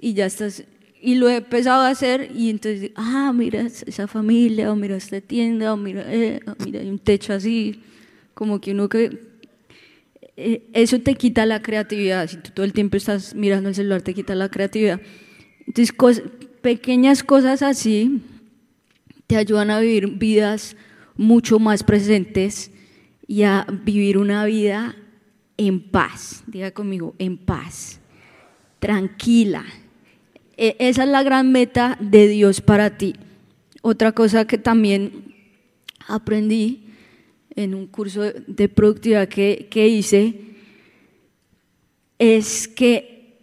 y 0.00 0.14
ya 0.14 0.26
estás, 0.26 0.64
y 1.00 1.14
lo 1.14 1.28
he 1.28 1.36
empezado 1.36 1.82
a 1.82 1.88
hacer 1.88 2.30
y 2.34 2.50
entonces, 2.50 2.90
ah, 2.94 3.32
mira 3.34 3.62
esa 3.62 4.06
familia, 4.06 4.70
o 4.70 4.76
mira 4.76 4.96
esta 4.96 5.20
tienda, 5.20 5.72
o 5.72 5.76
mira, 5.76 6.04
eh, 6.06 6.40
mira 6.64 6.80
hay 6.80 6.90
un 6.90 6.98
techo 6.98 7.32
así, 7.32 7.80
como 8.34 8.60
que 8.60 8.72
uno 8.72 8.88
que... 8.88 9.30
Eh, 10.36 10.70
eso 10.72 10.98
te 11.00 11.16
quita 11.16 11.44
la 11.44 11.60
creatividad, 11.60 12.26
si 12.28 12.38
tú 12.38 12.50
todo 12.54 12.64
el 12.64 12.72
tiempo 12.72 12.96
estás 12.96 13.34
mirando 13.34 13.68
el 13.68 13.74
celular 13.74 14.00
te 14.02 14.14
quita 14.14 14.34
la 14.34 14.48
creatividad. 14.48 15.00
Entonces, 15.66 15.94
pequeñas 16.62 17.22
cosas 17.22 17.62
así 17.62 18.22
te 19.26 19.36
ayudan 19.36 19.70
a 19.70 19.80
vivir 19.80 20.08
vidas 20.18 20.76
mucho 21.16 21.58
más 21.58 21.82
presentes 21.82 22.70
y 23.26 23.42
a 23.42 23.66
vivir 23.84 24.18
una 24.18 24.44
vida 24.44 24.96
en 25.56 25.80
paz. 25.90 26.42
Diga 26.46 26.70
conmigo, 26.70 27.14
en 27.18 27.36
paz, 27.36 28.00
tranquila. 28.78 29.64
E, 30.60 30.76
esa 30.78 31.04
es 31.04 31.08
la 31.08 31.22
gran 31.22 31.50
meta 31.52 31.96
de 32.00 32.28
Dios 32.28 32.60
para 32.60 32.98
ti. 32.98 33.16
Otra 33.80 34.12
cosa 34.12 34.46
que 34.46 34.58
también 34.58 35.34
aprendí 36.06 36.84
en 37.56 37.74
un 37.74 37.86
curso 37.86 38.22
de 38.22 38.68
productividad 38.68 39.26
que, 39.28 39.68
que 39.70 39.88
hice 39.88 40.34
es 42.18 42.68
que 42.68 43.38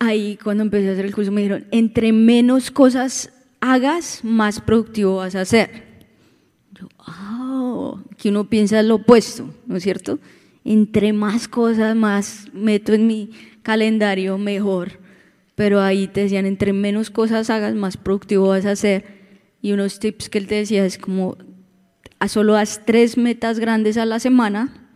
ahí 0.00 0.36
cuando 0.42 0.64
empecé 0.64 0.88
a 0.88 0.92
hacer 0.92 1.04
el 1.04 1.14
curso 1.14 1.30
me 1.30 1.42
dijeron, 1.42 1.66
entre 1.70 2.12
menos 2.12 2.72
cosas 2.72 3.32
hagas, 3.60 4.24
más 4.24 4.60
productivo 4.60 5.16
vas 5.16 5.36
a 5.36 5.44
ser 5.44 5.88
que 8.18 8.28
uno 8.28 8.50
piensa 8.50 8.82
lo 8.82 8.96
opuesto, 8.96 9.48
¿no 9.66 9.76
es 9.76 9.82
cierto? 9.84 10.18
Entre 10.64 11.12
más 11.12 11.48
cosas, 11.48 11.96
más 11.96 12.48
meto 12.52 12.92
en 12.92 13.06
mi 13.06 13.30
calendario, 13.62 14.36
mejor. 14.36 14.98
Pero 15.58 15.80
ahí 15.80 16.06
te 16.06 16.20
decían, 16.20 16.46
entre 16.46 16.72
menos 16.72 17.10
cosas 17.10 17.50
hagas, 17.50 17.74
más 17.74 17.96
productivo 17.96 18.46
vas 18.46 18.64
a 18.64 18.76
ser. 18.76 19.04
Y 19.60 19.72
unos 19.72 19.98
tips 19.98 20.28
que 20.28 20.38
él 20.38 20.46
te 20.46 20.54
decía 20.54 20.86
es 20.86 20.98
como, 20.98 21.36
solo 22.28 22.56
haz 22.56 22.82
tres 22.86 23.16
metas 23.18 23.58
grandes 23.58 23.96
a 23.96 24.06
la 24.06 24.20
semana 24.20 24.88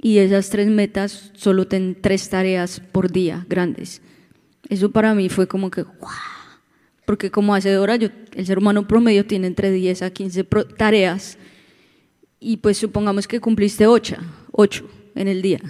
y 0.00 0.18
esas 0.18 0.50
tres 0.50 0.66
metas 0.66 1.30
solo 1.34 1.68
ten 1.68 1.96
tres 2.00 2.28
tareas 2.28 2.80
por 2.80 3.12
día 3.12 3.46
grandes. 3.48 4.02
Eso 4.68 4.90
para 4.90 5.14
mí 5.14 5.28
fue 5.28 5.46
como 5.46 5.70
que, 5.70 5.82
¡guau! 5.82 6.10
Porque 7.06 7.30
como 7.30 7.54
hacedora, 7.54 7.94
yo, 7.94 8.08
el 8.34 8.44
ser 8.44 8.58
humano 8.58 8.88
promedio 8.88 9.24
tiene 9.24 9.46
entre 9.46 9.70
10 9.70 10.02
a 10.02 10.10
15 10.10 10.42
tareas 10.76 11.38
y 12.40 12.56
pues 12.56 12.76
supongamos 12.76 13.28
que 13.28 13.38
cumpliste 13.38 13.86
8, 13.86 14.16
8 14.50 14.90
en 15.14 15.28
el 15.28 15.42
día. 15.42 15.60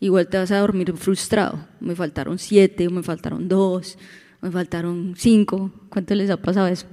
Igual 0.00 0.28
te 0.28 0.38
vas 0.38 0.50
a 0.50 0.58
dormir 0.58 0.92
frustrado. 0.96 1.66
Me 1.80 1.94
faltaron 1.94 2.38
7, 2.38 2.88
me 2.88 3.02
faltaron 3.02 3.48
2, 3.48 3.98
me 4.40 4.50
faltaron 4.50 5.14
5. 5.16 5.72
¿Cuánto 5.88 6.14
les 6.14 6.30
ha 6.30 6.36
pasado 6.36 6.68
eso? 6.68 6.86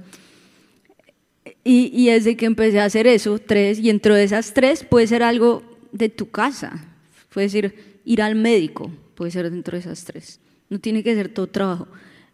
Y, 1.62 1.90
y 1.92 2.10
desde 2.10 2.36
que 2.36 2.46
empecé 2.46 2.80
a 2.80 2.84
hacer 2.84 3.06
eso, 3.06 3.38
tres, 3.38 3.78
y 3.78 3.88
dentro 3.88 4.14
de 4.14 4.24
esas 4.24 4.54
tres 4.54 4.84
puede 4.84 5.06
ser 5.06 5.22
algo 5.22 5.62
de 5.92 6.08
tu 6.08 6.30
casa, 6.30 6.84
puede 7.32 7.48
ser 7.48 7.74
ir 8.04 8.22
al 8.22 8.36
médico, 8.36 8.90
puede 9.14 9.30
ser 9.30 9.50
dentro 9.50 9.72
de 9.72 9.80
esas 9.80 10.04
tres. 10.04 10.40
No 10.68 10.78
tiene 10.78 11.02
que 11.02 11.14
ser 11.14 11.28
todo 11.28 11.46
trabajo 11.48 11.88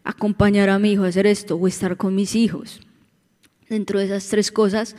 acompañar 0.05 0.69
a 0.69 0.79
mi 0.79 0.93
hijo 0.93 1.05
a 1.05 1.09
hacer 1.09 1.27
esto 1.27 1.57
o 1.57 1.69
estar 1.69 1.97
con 1.97 2.15
mis 2.15 2.35
hijos. 2.35 2.81
Dentro 3.69 3.99
de 3.99 4.07
esas 4.07 4.29
tres 4.29 4.51
cosas 4.51 4.97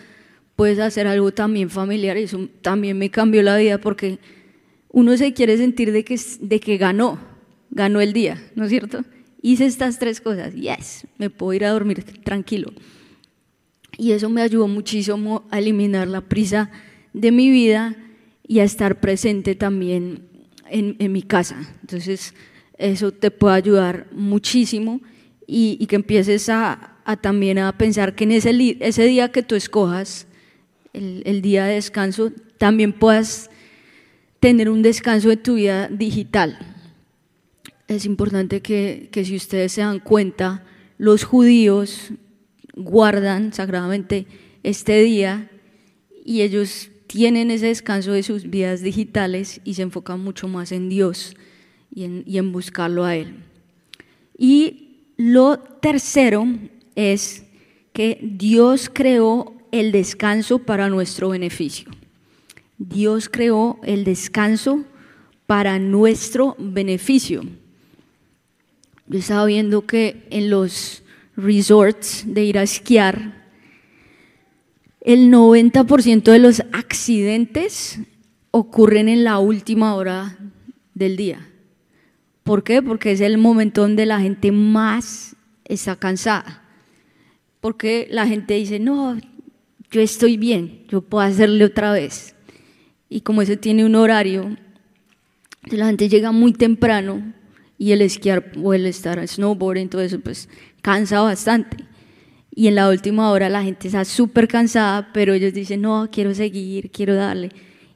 puedes 0.55 0.79
hacer 0.79 1.07
algo 1.07 1.31
también 1.31 1.69
familiar 1.69 2.17
y 2.17 2.23
eso 2.23 2.47
también 2.61 2.97
me 2.97 3.09
cambió 3.09 3.43
la 3.43 3.57
vida 3.57 3.77
porque 3.77 4.19
uno 4.93 5.17
se 5.17 5.33
quiere 5.33 5.57
sentir 5.57 5.91
de 5.91 6.05
que, 6.05 6.17
de 6.39 6.59
que 6.61 6.77
ganó, 6.77 7.19
ganó 7.69 7.99
el 7.99 8.13
día, 8.13 8.41
¿no 8.55 8.63
es 8.63 8.69
cierto? 8.69 9.03
Hice 9.41 9.65
estas 9.65 9.99
tres 9.99 10.21
cosas, 10.21 10.53
yes, 10.53 11.05
me 11.17 11.29
puedo 11.29 11.51
ir 11.53 11.65
a 11.65 11.71
dormir 11.71 12.01
tranquilo. 12.23 12.71
Y 13.97 14.13
eso 14.13 14.29
me 14.29 14.41
ayudó 14.41 14.69
muchísimo 14.69 15.45
a 15.51 15.59
eliminar 15.59 16.07
la 16.07 16.21
prisa 16.21 16.71
de 17.11 17.33
mi 17.33 17.49
vida 17.49 17.97
y 18.47 18.59
a 18.59 18.63
estar 18.63 19.01
presente 19.01 19.55
también 19.55 20.29
en, 20.69 20.95
en 20.99 21.11
mi 21.11 21.23
casa. 21.23 21.57
Entonces, 21.81 22.33
eso 22.77 23.11
te 23.11 23.31
puede 23.31 23.55
ayudar 23.55 24.07
muchísimo 24.11 25.01
y, 25.47 25.85
que 25.87 25.95
empieces 25.95 26.49
a, 26.49 26.97
también 27.21 27.59
a 27.59 27.77
pensar 27.77 28.15
que 28.15 28.23
en 28.23 28.31
ese, 28.31 28.77
ese 28.79 29.03
día 29.03 29.31
que 29.31 29.43
tú 29.43 29.55
escojas, 29.55 30.27
el, 30.93 31.41
día 31.41 31.65
de 31.65 31.75
descanso, 31.75 32.31
también 32.57 32.93
puedas 32.93 33.49
tener 34.43 34.69
un 34.69 34.81
descanso 34.81 35.29
de 35.29 35.37
tu 35.37 35.53
vida 35.53 35.87
digital. 35.87 36.59
Es 37.87 38.03
importante 38.03 38.59
que, 38.59 39.07
que 39.09 39.23
si 39.23 39.37
ustedes 39.37 39.71
se 39.71 39.79
dan 39.79 40.01
cuenta, 40.01 40.65
los 40.97 41.23
judíos 41.23 42.11
guardan 42.75 43.53
sagradamente 43.53 44.27
este 44.61 45.01
día 45.01 45.49
y 46.25 46.41
ellos 46.41 46.89
tienen 47.07 47.51
ese 47.51 47.67
descanso 47.67 48.11
de 48.11 48.21
sus 48.21 48.49
vidas 48.49 48.81
digitales 48.81 49.61
y 49.63 49.75
se 49.75 49.83
enfocan 49.83 50.19
mucho 50.19 50.49
más 50.49 50.73
en 50.73 50.89
Dios 50.89 51.37
y 51.89 52.03
en, 52.37 52.51
buscarlo 52.51 53.05
a 53.05 53.15
Él. 53.15 53.45
Y 54.37 55.05
lo 55.15 55.57
tercero 55.57 56.45
es 56.95 57.45
que 57.93 58.19
Dios 58.21 58.91
creó 58.93 59.55
el 59.71 59.93
descanso 59.93 60.59
para 60.59 60.89
nuestro 60.89 61.29
beneficio. 61.29 62.02
Dios 62.89 63.29
creó 63.29 63.79
el 63.83 64.03
descanso 64.03 64.83
para 65.47 65.79
nuestro 65.79 66.55
beneficio. 66.59 67.43
Yo 69.07 69.19
estaba 69.19 69.45
viendo 69.45 69.85
que 69.85 70.27
en 70.29 70.49
los 70.49 71.01
resorts 71.37 72.25
de 72.27 72.43
ir 72.43 72.57
a 72.57 72.63
esquiar, 72.63 73.47
el 74.99 75.31
90% 75.31 76.23
de 76.23 76.39
los 76.39 76.61
accidentes 76.73 77.99
ocurren 78.51 79.07
en 79.07 79.23
la 79.23 79.39
última 79.39 79.95
hora 79.95 80.37
del 80.93 81.15
día. 81.15 81.47
¿Por 82.43 82.63
qué? 82.63 82.81
Porque 82.81 83.13
es 83.13 83.21
el 83.21 83.37
momento 83.37 83.81
donde 83.81 84.05
la 84.05 84.19
gente 84.19 84.51
más 84.51 85.37
está 85.63 85.95
cansada. 85.95 86.63
Porque 87.61 88.07
la 88.11 88.27
gente 88.27 88.55
dice, 88.55 88.77
no, 88.79 89.17
yo 89.89 90.01
estoy 90.01 90.35
bien, 90.35 90.85
yo 90.89 91.01
puedo 91.01 91.23
hacerle 91.23 91.63
otra 91.63 91.93
vez. 91.93 92.33
Y 93.13 93.21
como 93.21 93.43
ese 93.43 93.57
tiene 93.57 93.85
un 93.85 93.93
horario, 93.93 94.57
la 95.69 95.85
gente 95.85 96.09
llega 96.09 96.31
muy 96.31 96.51
temprano 96.51 97.21
y 97.77 97.91
el 97.91 98.01
esquiar 98.01 98.51
o 98.59 98.73
el 98.73 98.87
estar 98.87 99.19
en 99.19 99.27
snowboarding, 99.27 99.87
todo 99.87 100.01
eso, 100.01 100.19
pues 100.19 100.49
cansa 100.81 101.21
bastante. 101.21 101.77
Y 102.55 102.69
en 102.69 102.73
la 102.73 102.89
última 102.89 103.29
hora 103.29 103.49
la 103.49 103.61
gente 103.61 103.87
está 103.87 104.03
súper 104.03 104.47
cansada, 104.47 105.11
pero 105.13 105.33
ellos 105.33 105.53
dicen, 105.53 105.81
no, 105.81 106.09
quiero 106.11 106.33
seguir, 106.33 106.89
quiero 106.89 107.13
darle. 107.13 107.51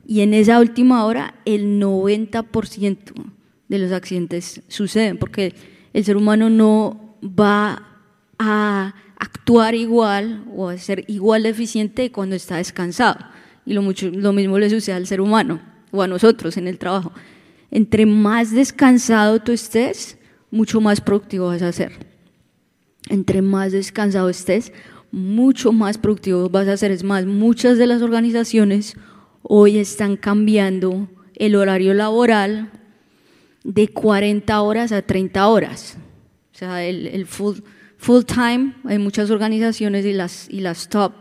Y 0.06 0.22
en 0.22 0.36
esa 0.36 0.60
última 0.60 1.04
hora, 1.04 1.34
el 1.46 1.82
90% 1.82 2.98
de 3.70 3.80
los 3.80 3.92
accidentes 3.92 4.62
suceden, 4.68 5.18
porque 5.18 5.56
el 5.94 6.06
ser 6.06 6.16
humano 6.16 6.52
no 6.52 7.16
va 7.24 7.88
a 8.38 8.94
actuar 9.18 9.74
igual 9.74 10.46
o 10.56 10.70
a 10.70 10.78
ser 10.78 11.06
igual 11.08 11.42
de 11.42 11.50
eficiente 11.50 12.12
cuando 12.12 12.36
está 12.36 12.58
descansado. 12.58 13.18
Y 13.68 13.74
lo, 13.74 13.82
mucho, 13.82 14.10
lo 14.10 14.32
mismo 14.32 14.58
le 14.58 14.70
sucede 14.70 14.96
al 14.96 15.08
ser 15.08 15.20
humano 15.20 15.60
o 15.92 16.02
a 16.02 16.08
nosotros 16.08 16.56
en 16.56 16.70
el 16.70 16.78
trabajo. 16.78 17.12
Entre 17.70 18.06
más 18.06 18.52
descansado 18.52 19.42
tú 19.42 19.52
estés, 19.52 20.18
mucho 20.50 20.80
más 20.80 21.02
productivo 21.02 21.48
vas 21.48 21.62
a 21.62 21.74
ser. 21.74 21.92
Entre 23.10 23.42
más 23.42 23.74
descansado 23.74 24.30
estés, 24.30 24.72
mucho 25.12 25.74
más 25.74 25.98
productivo 25.98 26.50
vas 26.50 26.70
a 26.70 26.78
ser. 26.78 26.92
Es 26.92 27.04
más, 27.04 27.26
muchas 27.26 27.78
de 27.78 27.88
las 27.88 28.02
organizaciones 28.02 28.96
hoy 29.44 29.80
están 29.80 30.16
cambiando 30.16 31.10
el 31.36 31.58
horario 31.58 31.94
laboral 31.94 32.72
de 33.66 33.90
40 33.90 34.62
horas 34.62 34.94
a 34.94 35.02
30 35.02 35.46
horas. 35.46 35.98
O 36.54 36.58
sea, 36.58 36.86
el, 36.86 37.26
full, 37.26 37.58
full 37.98 38.24
time, 38.24 38.76
hay 38.86 38.98
muchas 38.98 39.30
organizaciones 39.30 40.06
y 40.06 40.14
las, 40.14 40.50
y 40.50 40.62
las 40.62 40.88
top 40.88 41.12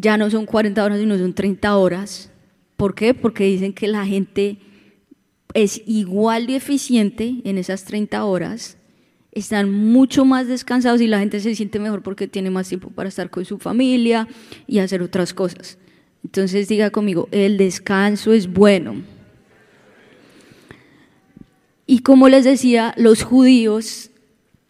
ya 0.00 0.16
no 0.16 0.30
son 0.30 0.46
40 0.46 0.84
horas, 0.84 0.98
sino 0.98 1.18
son 1.18 1.34
30 1.34 1.76
horas. 1.76 2.30
¿Por 2.76 2.94
qué? 2.94 3.14
Porque 3.14 3.44
dicen 3.44 3.72
que 3.72 3.88
la 3.88 4.06
gente 4.06 4.58
es 5.54 5.82
igual 5.86 6.46
de 6.46 6.56
eficiente 6.56 7.40
en 7.44 7.58
esas 7.58 7.84
30 7.84 8.24
horas, 8.24 8.76
están 9.32 9.70
mucho 9.70 10.24
más 10.24 10.46
descansados 10.46 11.00
y 11.00 11.06
la 11.06 11.18
gente 11.18 11.40
se 11.40 11.54
siente 11.54 11.78
mejor 11.78 12.02
porque 12.02 12.28
tiene 12.28 12.50
más 12.50 12.68
tiempo 12.68 12.90
para 12.90 13.08
estar 13.08 13.30
con 13.30 13.44
su 13.44 13.58
familia 13.58 14.28
y 14.66 14.78
hacer 14.78 15.02
otras 15.02 15.34
cosas. 15.34 15.78
Entonces 16.24 16.68
diga 16.68 16.90
conmigo, 16.90 17.28
el 17.30 17.56
descanso 17.56 18.32
es 18.32 18.52
bueno. 18.52 19.02
Y 21.86 22.00
como 22.00 22.28
les 22.28 22.44
decía, 22.44 22.94
los 22.96 23.22
judíos, 23.22 24.10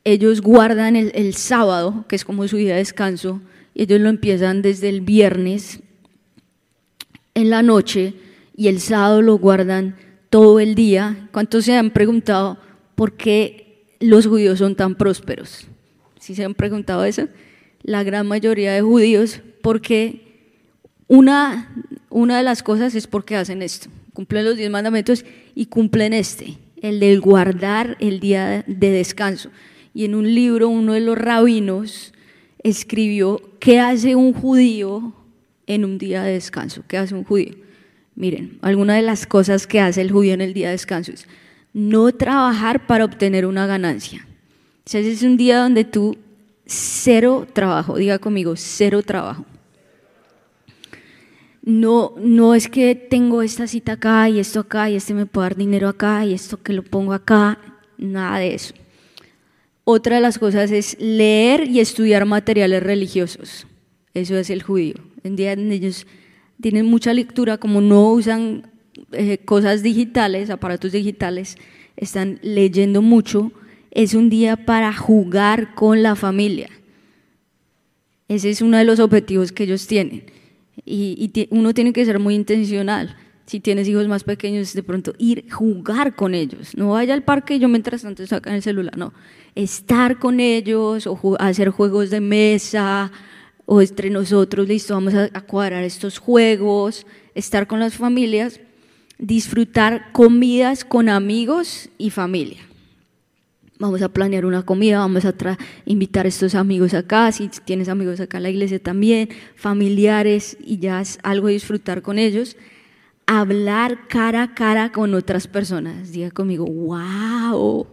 ellos 0.04 0.40
guardan 0.40 0.96
el, 0.96 1.10
el 1.14 1.34
sábado, 1.34 2.04
que 2.08 2.16
es 2.16 2.24
como 2.24 2.46
su 2.46 2.56
día 2.56 2.74
de 2.74 2.78
descanso, 2.78 3.40
ellos 3.78 4.00
lo 4.00 4.08
empiezan 4.08 4.60
desde 4.60 4.88
el 4.88 5.00
viernes 5.00 5.80
en 7.34 7.48
la 7.48 7.62
noche 7.62 8.14
y 8.56 8.66
el 8.66 8.80
sábado 8.80 9.22
lo 9.22 9.38
guardan 9.38 9.96
todo 10.30 10.58
el 10.58 10.74
día. 10.74 11.28
¿Cuántos 11.32 11.64
se 11.64 11.76
han 11.76 11.90
preguntado 11.90 12.58
por 12.96 13.16
qué 13.16 13.84
los 14.00 14.26
judíos 14.26 14.58
son 14.58 14.74
tan 14.74 14.96
prósperos? 14.96 15.68
¿Sí 16.18 16.34
se 16.34 16.44
han 16.44 16.54
preguntado 16.54 17.04
eso? 17.04 17.28
La 17.82 18.02
gran 18.02 18.26
mayoría 18.26 18.72
de 18.72 18.82
judíos, 18.82 19.40
porque 19.62 20.22
una, 21.06 21.72
una 22.10 22.38
de 22.38 22.42
las 22.42 22.64
cosas 22.64 22.96
es 22.96 23.06
porque 23.06 23.36
hacen 23.36 23.62
esto, 23.62 23.88
cumplen 24.12 24.44
los 24.44 24.56
diez 24.56 24.70
mandamientos 24.70 25.24
y 25.54 25.66
cumplen 25.66 26.12
este, 26.12 26.58
el 26.82 26.98
de 26.98 27.16
guardar 27.18 27.96
el 28.00 28.18
día 28.18 28.64
de 28.66 28.90
descanso. 28.90 29.50
Y 29.94 30.04
en 30.04 30.16
un 30.16 30.34
libro 30.34 30.68
uno 30.68 30.94
de 30.94 31.00
los 31.00 31.16
rabinos 31.16 32.12
escribió, 32.62 33.40
¿qué 33.60 33.80
hace 33.80 34.16
un 34.16 34.32
judío 34.32 35.12
en 35.66 35.84
un 35.84 35.98
día 35.98 36.22
de 36.22 36.32
descanso? 36.32 36.82
¿Qué 36.86 36.98
hace 36.98 37.14
un 37.14 37.24
judío? 37.24 37.54
Miren, 38.14 38.58
alguna 38.62 38.96
de 38.96 39.02
las 39.02 39.26
cosas 39.26 39.66
que 39.66 39.80
hace 39.80 40.00
el 40.00 40.10
judío 40.10 40.34
en 40.34 40.40
el 40.40 40.54
día 40.54 40.68
de 40.68 40.72
descanso 40.72 41.12
es 41.12 41.26
no 41.72 42.10
trabajar 42.12 42.86
para 42.86 43.04
obtener 43.04 43.46
una 43.46 43.66
ganancia. 43.66 44.26
O 44.84 44.90
sea, 44.90 45.00
es 45.00 45.22
un 45.22 45.36
día 45.36 45.58
donde 45.58 45.84
tú 45.84 46.16
cero 46.66 47.46
trabajo, 47.52 47.96
diga 47.96 48.18
conmigo, 48.18 48.54
cero 48.56 49.02
trabajo. 49.02 49.44
No, 51.62 52.14
no 52.18 52.54
es 52.54 52.68
que 52.68 52.94
tengo 52.94 53.42
esta 53.42 53.66
cita 53.66 53.92
acá 53.92 54.28
y 54.28 54.38
esto 54.38 54.60
acá 54.60 54.88
y 54.88 54.96
este 54.96 55.12
me 55.12 55.26
puede 55.26 55.50
dar 55.50 55.56
dinero 55.56 55.88
acá 55.88 56.24
y 56.24 56.32
esto 56.32 56.62
que 56.62 56.72
lo 56.72 56.82
pongo 56.82 57.12
acá, 57.12 57.58
nada 57.98 58.38
de 58.38 58.54
eso. 58.54 58.74
Otra 59.90 60.16
de 60.16 60.20
las 60.20 60.38
cosas 60.38 60.70
es 60.70 61.00
leer 61.00 61.66
y 61.66 61.80
estudiar 61.80 62.26
materiales 62.26 62.82
religiosos. 62.82 63.66
Eso 64.12 64.36
es 64.36 64.50
el 64.50 64.62
judío. 64.62 64.96
En 65.24 65.34
día 65.34 65.54
ellos 65.54 66.06
tienen 66.60 66.84
mucha 66.84 67.14
lectura, 67.14 67.56
como 67.56 67.80
no 67.80 68.12
usan 68.12 68.70
eh, 69.12 69.38
cosas 69.38 69.82
digitales, 69.82 70.50
aparatos 70.50 70.92
digitales, 70.92 71.56
están 71.96 72.38
leyendo 72.42 73.00
mucho, 73.00 73.50
es 73.90 74.12
un 74.12 74.28
día 74.28 74.66
para 74.66 74.92
jugar 74.92 75.74
con 75.74 76.02
la 76.02 76.16
familia. 76.16 76.68
Ese 78.28 78.50
es 78.50 78.60
uno 78.60 78.76
de 78.76 78.84
los 78.84 79.00
objetivos 79.00 79.52
que 79.52 79.62
ellos 79.62 79.86
tienen. 79.86 80.24
Y 80.84 81.32
uno 81.48 81.72
tiene 81.72 81.94
que 81.94 82.04
ser 82.04 82.18
muy 82.18 82.34
intencional. 82.34 83.16
Si 83.48 83.60
tienes 83.60 83.88
hijos 83.88 84.06
más 84.08 84.24
pequeños, 84.24 84.74
de 84.74 84.82
pronto 84.82 85.14
ir 85.16 85.50
jugar 85.50 86.14
con 86.14 86.34
ellos. 86.34 86.76
No 86.76 86.90
vaya 86.90 87.14
al 87.14 87.22
parque 87.22 87.54
y 87.54 87.58
yo 87.58 87.68
mientras 87.68 88.02
tanto 88.02 88.26
sacan 88.26 88.52
el 88.52 88.62
celular. 88.62 88.98
No, 88.98 89.14
estar 89.54 90.18
con 90.18 90.38
ellos 90.38 91.06
o 91.06 91.36
hacer 91.40 91.70
juegos 91.70 92.10
de 92.10 92.20
mesa, 92.20 93.10
o 93.64 93.80
entre 93.80 94.10
nosotros, 94.10 94.68
listo, 94.68 94.92
vamos 94.92 95.14
a, 95.14 95.28
cuadrar 95.42 95.82
estos 95.82 96.18
juegos, 96.18 97.06
estar 97.34 97.66
con 97.66 97.80
las 97.80 97.96
familias, 97.96 98.60
disfrutar 99.18 100.12
comidas 100.12 100.84
con 100.84 101.08
amigos 101.08 101.88
y 101.96 102.10
familia. 102.10 102.60
Vamos 103.78 104.02
a 104.02 104.10
planear 104.10 104.44
una 104.44 104.62
comida, 104.62 104.98
vamos 104.98 105.24
a 105.24 105.34
invitar 105.86 106.26
a 106.26 106.28
estos 106.28 106.54
amigos 106.54 106.92
acá, 106.92 107.32
si 107.32 107.48
tienes 107.48 107.88
amigos 107.88 108.20
acá 108.20 108.38
en 108.38 108.42
la 108.42 108.50
iglesia 108.50 108.78
también, 108.78 109.30
familiares, 109.54 110.58
y 110.60 110.78
ya 110.78 111.00
es 111.00 111.18
algo 111.22 111.48
disfrutar 111.48 112.02
con 112.02 112.18
ellos. 112.18 112.56
Hablar 113.30 114.08
cara 114.08 114.42
a 114.42 114.54
cara 114.54 114.90
con 114.90 115.14
otras 115.14 115.46
personas. 115.46 116.10
Diga 116.10 116.30
conmigo, 116.30 116.64
wow, 116.64 117.86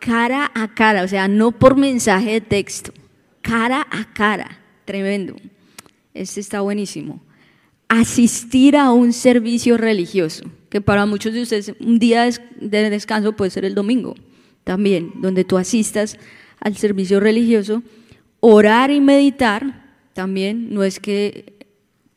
cara 0.00 0.50
a 0.54 0.74
cara, 0.74 1.04
o 1.04 1.08
sea, 1.08 1.28
no 1.28 1.52
por 1.52 1.76
mensaje 1.76 2.32
de 2.32 2.40
texto 2.40 2.92
cara 3.44 3.86
a 3.90 4.12
cara. 4.12 4.58
Tremendo. 4.84 5.36
Este 6.14 6.40
está 6.40 6.62
buenísimo. 6.62 7.22
Asistir 7.88 8.76
a 8.76 8.90
un 8.90 9.12
servicio 9.12 9.76
religioso, 9.76 10.44
que 10.70 10.80
para 10.80 11.06
muchos 11.06 11.32
de 11.34 11.42
ustedes 11.42 11.74
un 11.78 11.98
día 11.98 12.28
de 12.60 12.90
descanso 12.90 13.36
puede 13.36 13.50
ser 13.50 13.64
el 13.64 13.74
domingo 13.74 14.14
también, 14.64 15.12
donde 15.16 15.44
tú 15.44 15.58
asistas 15.58 16.18
al 16.58 16.76
servicio 16.76 17.20
religioso. 17.20 17.82
Orar 18.40 18.90
y 18.90 19.00
meditar 19.00 19.94
también, 20.14 20.72
no 20.72 20.82
es 20.82 20.98
que 20.98 21.53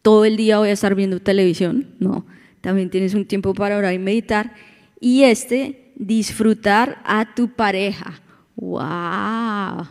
todo 0.07 0.23
el 0.23 0.37
día 0.37 0.57
voy 0.57 0.69
a 0.69 0.71
estar 0.71 0.95
viendo 0.95 1.19
televisión, 1.19 1.85
no, 1.99 2.25
también 2.61 2.89
tienes 2.89 3.13
un 3.13 3.25
tiempo 3.25 3.53
para 3.53 3.77
orar 3.77 3.93
y 3.93 3.99
meditar. 3.99 4.53
Y 5.01 5.23
este, 5.23 5.91
disfrutar 5.97 7.01
a 7.03 7.35
tu 7.35 7.49
pareja. 7.49 8.21
¡Wow! 8.55 9.85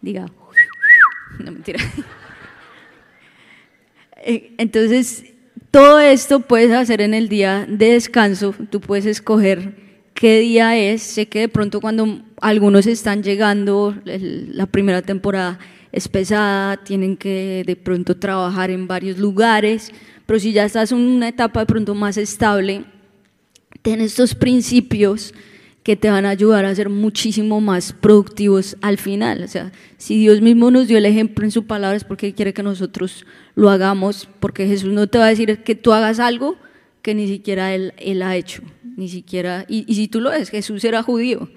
Diga, 0.00 0.24
no 1.38 1.52
mentira. 1.52 1.78
Eh, 4.26 4.54
entonces, 4.56 5.26
todo 5.70 6.00
esto 6.00 6.40
puedes 6.40 6.72
hacer 6.72 7.02
en 7.02 7.12
el 7.12 7.28
día 7.28 7.66
de 7.68 7.92
descanso, 7.92 8.54
tú 8.70 8.80
puedes 8.80 9.04
escoger 9.04 9.74
qué 10.14 10.38
día 10.38 10.78
es, 10.78 11.02
sé 11.02 11.28
que 11.28 11.40
de 11.40 11.48
pronto 11.50 11.82
cuando 11.82 12.22
algunos 12.40 12.86
están 12.86 13.22
llegando, 13.22 13.94
la 14.06 14.64
primera 14.64 15.02
temporada 15.02 15.58
es 15.94 16.08
pesada, 16.08 16.76
tienen 16.78 17.16
que 17.16 17.62
de 17.64 17.76
pronto 17.76 18.16
trabajar 18.16 18.68
en 18.72 18.88
varios 18.88 19.16
lugares, 19.16 19.92
pero 20.26 20.40
si 20.40 20.52
ya 20.52 20.64
estás 20.64 20.90
en 20.90 20.98
una 20.98 21.28
etapa 21.28 21.60
de 21.60 21.66
pronto 21.66 21.94
más 21.94 22.16
estable, 22.16 22.84
ten 23.80 24.00
estos 24.00 24.34
principios 24.34 25.32
que 25.84 25.94
te 25.94 26.10
van 26.10 26.26
a 26.26 26.30
ayudar 26.30 26.64
a 26.64 26.74
ser 26.74 26.88
muchísimo 26.88 27.60
más 27.60 27.92
productivos 27.92 28.76
al 28.80 28.98
final. 28.98 29.44
O 29.44 29.46
sea, 29.46 29.70
si 29.96 30.18
Dios 30.18 30.40
mismo 30.40 30.72
nos 30.72 30.88
dio 30.88 30.98
el 30.98 31.06
ejemplo 31.06 31.44
en 31.44 31.52
su 31.52 31.64
palabra 31.64 31.96
es 31.96 32.02
porque 32.02 32.34
quiere 32.34 32.52
que 32.52 32.64
nosotros 32.64 33.24
lo 33.54 33.70
hagamos, 33.70 34.28
porque 34.40 34.66
Jesús 34.66 34.92
no 34.92 35.06
te 35.06 35.18
va 35.18 35.26
a 35.26 35.28
decir 35.28 35.62
que 35.62 35.76
tú 35.76 35.92
hagas 35.92 36.18
algo 36.18 36.56
que 37.02 37.14
ni 37.14 37.28
siquiera 37.28 37.72
Él, 37.72 38.22
ha 38.22 38.34
hecho, 38.34 38.62
ni 38.96 39.08
siquiera, 39.08 39.64
y, 39.68 39.84
y 39.86 39.94
si 39.94 40.08
tú 40.08 40.20
lo 40.20 40.30
ves, 40.30 40.50
Jesús 40.50 40.82
era 40.82 41.04
judío 41.04 41.50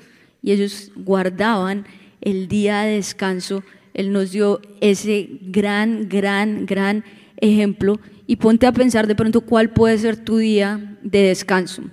y 0.44 0.52
ellos 0.52 0.92
guardaban 0.96 1.88
el 2.22 2.48
día 2.48 2.82
de 2.82 2.96
descanso, 2.98 3.64
Él 3.98 4.14
nos 4.14 4.32
dio 4.32 4.62
ese 4.80 5.28
gran, 5.42 6.08
gran, 6.08 6.66
gran 6.66 7.04
ejemplo. 7.36 8.00
Y 8.28 8.38
ponte 8.38 8.66
a 8.66 8.72
pensar 8.72 9.08
de 9.08 9.16
pronto 9.16 9.42
cuál 9.42 9.72
puede 9.72 9.98
ser 9.98 10.16
tu 10.16 10.38
día 10.38 10.98
de 11.02 11.24
descanso. 11.24 11.84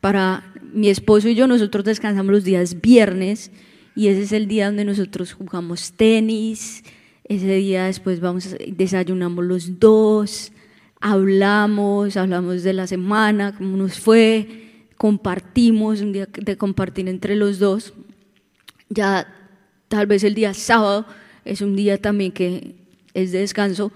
Para 0.00 0.52
mi 0.72 0.88
esposo 0.88 1.28
y 1.28 1.34
yo, 1.34 1.46
nosotros 1.46 1.84
descansamos 1.84 2.32
los 2.32 2.44
días 2.44 2.80
viernes 2.80 3.52
y 3.94 4.08
ese 4.08 4.22
es 4.22 4.32
el 4.32 4.46
día 4.46 4.66
donde 4.66 4.84
nosotros 4.84 5.34
jugamos 5.34 5.92
tenis, 5.92 6.82
ese 7.24 7.54
día 7.56 7.84
después 7.84 8.20
vamos, 8.20 8.56
desayunamos 8.66 9.44
los 9.44 9.78
dos, 9.78 10.52
hablamos, 11.00 12.16
hablamos 12.16 12.62
de 12.62 12.72
la 12.72 12.86
semana, 12.86 13.54
cómo 13.56 13.76
nos 13.76 13.98
fue, 13.98 14.86
compartimos, 14.96 16.00
un 16.00 16.12
día 16.12 16.28
de 16.32 16.56
compartir 16.56 17.08
entre 17.08 17.36
los 17.36 17.58
dos. 17.58 17.92
Ya 18.88 19.26
tal 19.88 20.06
vez 20.06 20.24
el 20.24 20.34
día 20.34 20.54
sábado 20.54 21.04
es 21.44 21.60
un 21.60 21.76
día 21.76 21.98
también 21.98 22.32
que 22.32 22.74
es 23.14 23.32
de 23.32 23.40
descanso, 23.40 23.92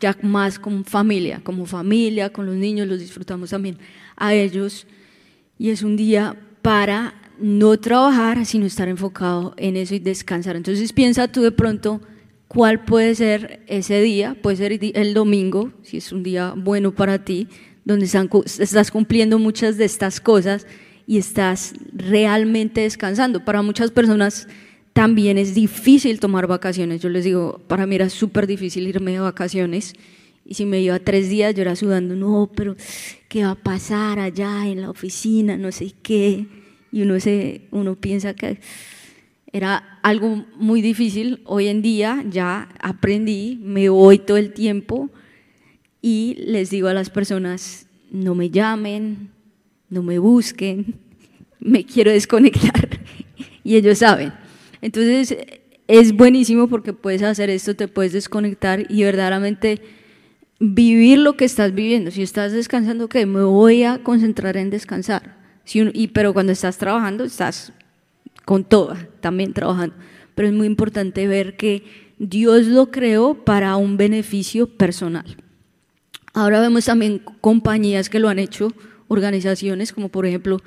ya 0.00 0.16
más 0.22 0.58
con 0.58 0.84
familia, 0.84 1.40
como 1.42 1.66
familia, 1.66 2.30
con 2.30 2.46
los 2.46 2.56
niños, 2.56 2.86
los 2.86 3.00
disfrutamos 3.00 3.50
también 3.50 3.78
a 4.16 4.34
ellos 4.34 4.86
y 5.58 5.70
es 5.70 5.82
un 5.82 5.96
día 5.96 6.36
para 6.62 7.14
no 7.38 7.78
trabajar, 7.78 8.44
sino 8.44 8.66
estar 8.66 8.88
enfocado 8.88 9.54
en 9.56 9.76
eso 9.76 9.94
y 9.94 9.98
descansar. 9.98 10.56
Entonces 10.56 10.92
piensa 10.92 11.28
tú 11.28 11.42
de 11.42 11.52
pronto 11.52 12.00
cuál 12.48 12.84
puede 12.84 13.14
ser 13.14 13.62
ese 13.66 14.00
día, 14.00 14.36
puede 14.40 14.56
ser 14.56 14.78
el 14.96 15.14
domingo, 15.14 15.72
si 15.82 15.98
es 15.98 16.12
un 16.12 16.22
día 16.22 16.54
bueno 16.56 16.94
para 16.94 17.24
ti, 17.24 17.48
donde 17.84 18.06
estás 18.06 18.90
cumpliendo 18.90 19.38
muchas 19.38 19.78
de 19.78 19.84
estas 19.84 20.20
cosas 20.20 20.66
y 21.06 21.18
estás 21.18 21.74
realmente 21.92 22.82
descansando. 22.82 23.44
Para 23.44 23.62
muchas 23.62 23.90
personas 23.90 24.48
también 24.98 25.38
es 25.38 25.54
difícil 25.54 26.18
tomar 26.18 26.48
vacaciones. 26.48 27.00
Yo 27.00 27.08
les 27.08 27.22
digo, 27.22 27.60
para 27.68 27.86
mí 27.86 27.94
era 27.94 28.10
súper 28.10 28.48
difícil 28.48 28.88
irme 28.88 29.12
de 29.12 29.20
vacaciones. 29.20 29.94
Y 30.44 30.54
si 30.54 30.66
me 30.66 30.80
iba 30.80 30.98
tres 30.98 31.28
días, 31.28 31.54
yo 31.54 31.62
era 31.62 31.76
sudando, 31.76 32.16
no, 32.16 32.50
pero 32.52 32.74
¿qué 33.28 33.44
va 33.44 33.52
a 33.52 33.54
pasar 33.54 34.18
allá 34.18 34.66
en 34.66 34.82
la 34.82 34.90
oficina? 34.90 35.56
No 35.56 35.70
sé 35.70 35.92
qué. 36.02 36.48
Y 36.90 37.02
uno, 37.02 37.20
se, 37.20 37.60
uno 37.70 37.94
piensa 37.94 38.34
que 38.34 38.58
era 39.52 40.00
algo 40.02 40.44
muy 40.56 40.82
difícil. 40.82 41.42
Hoy 41.44 41.68
en 41.68 41.80
día 41.80 42.24
ya 42.28 42.68
aprendí, 42.80 43.56
me 43.62 43.88
voy 43.90 44.18
todo 44.18 44.36
el 44.36 44.52
tiempo 44.52 45.10
y 46.02 46.34
les 46.40 46.70
digo 46.70 46.88
a 46.88 46.92
las 46.92 47.08
personas, 47.08 47.86
no 48.10 48.34
me 48.34 48.50
llamen, 48.50 49.30
no 49.90 50.02
me 50.02 50.18
busquen, 50.18 50.96
me 51.60 51.84
quiero 51.84 52.10
desconectar. 52.10 52.98
y 53.62 53.76
ellos 53.76 53.98
saben. 53.98 54.47
Entonces 54.80 55.36
es 55.88 56.12
buenísimo 56.12 56.68
porque 56.68 56.92
puedes 56.92 57.22
hacer 57.22 57.50
esto, 57.50 57.74
te 57.74 57.88
puedes 57.88 58.12
desconectar 58.12 58.84
y 58.90 59.02
verdaderamente 59.02 59.80
vivir 60.60 61.18
lo 61.18 61.36
que 61.36 61.44
estás 61.44 61.74
viviendo. 61.74 62.10
Si 62.10 62.22
estás 62.22 62.52
descansando, 62.52 63.08
¿qué? 63.08 63.26
Me 63.26 63.42
voy 63.42 63.84
a 63.84 64.02
concentrar 64.02 64.56
en 64.56 64.70
descansar. 64.70 65.36
y, 65.72 66.08
pero 66.08 66.32
cuando 66.32 66.52
estás 66.52 66.78
trabajando, 66.78 67.24
estás 67.24 67.72
con 68.44 68.64
toda, 68.64 69.08
también 69.20 69.52
trabajando. 69.52 69.96
Pero 70.34 70.48
es 70.48 70.54
muy 70.54 70.66
importante 70.66 71.26
ver 71.26 71.56
que 71.56 71.84
Dios 72.18 72.66
lo 72.66 72.90
creó 72.90 73.44
para 73.44 73.76
un 73.76 73.96
beneficio 73.96 74.66
personal. 74.66 75.36
Ahora 76.34 76.60
vemos 76.60 76.84
también 76.84 77.22
compañías 77.40 78.08
que 78.08 78.18
lo 78.18 78.28
han 78.28 78.38
hecho, 78.38 78.72
organizaciones 79.08 79.92
como 79.92 80.08
por 80.08 80.26
ejemplo 80.26 80.58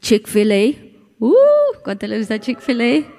Chick-fil-A. 0.00 0.78
Uh, 1.18 1.34
¿Cuánto 1.82 2.06
le 2.06 2.18
gusta 2.18 2.38
Chick-fil-A? 2.38 3.17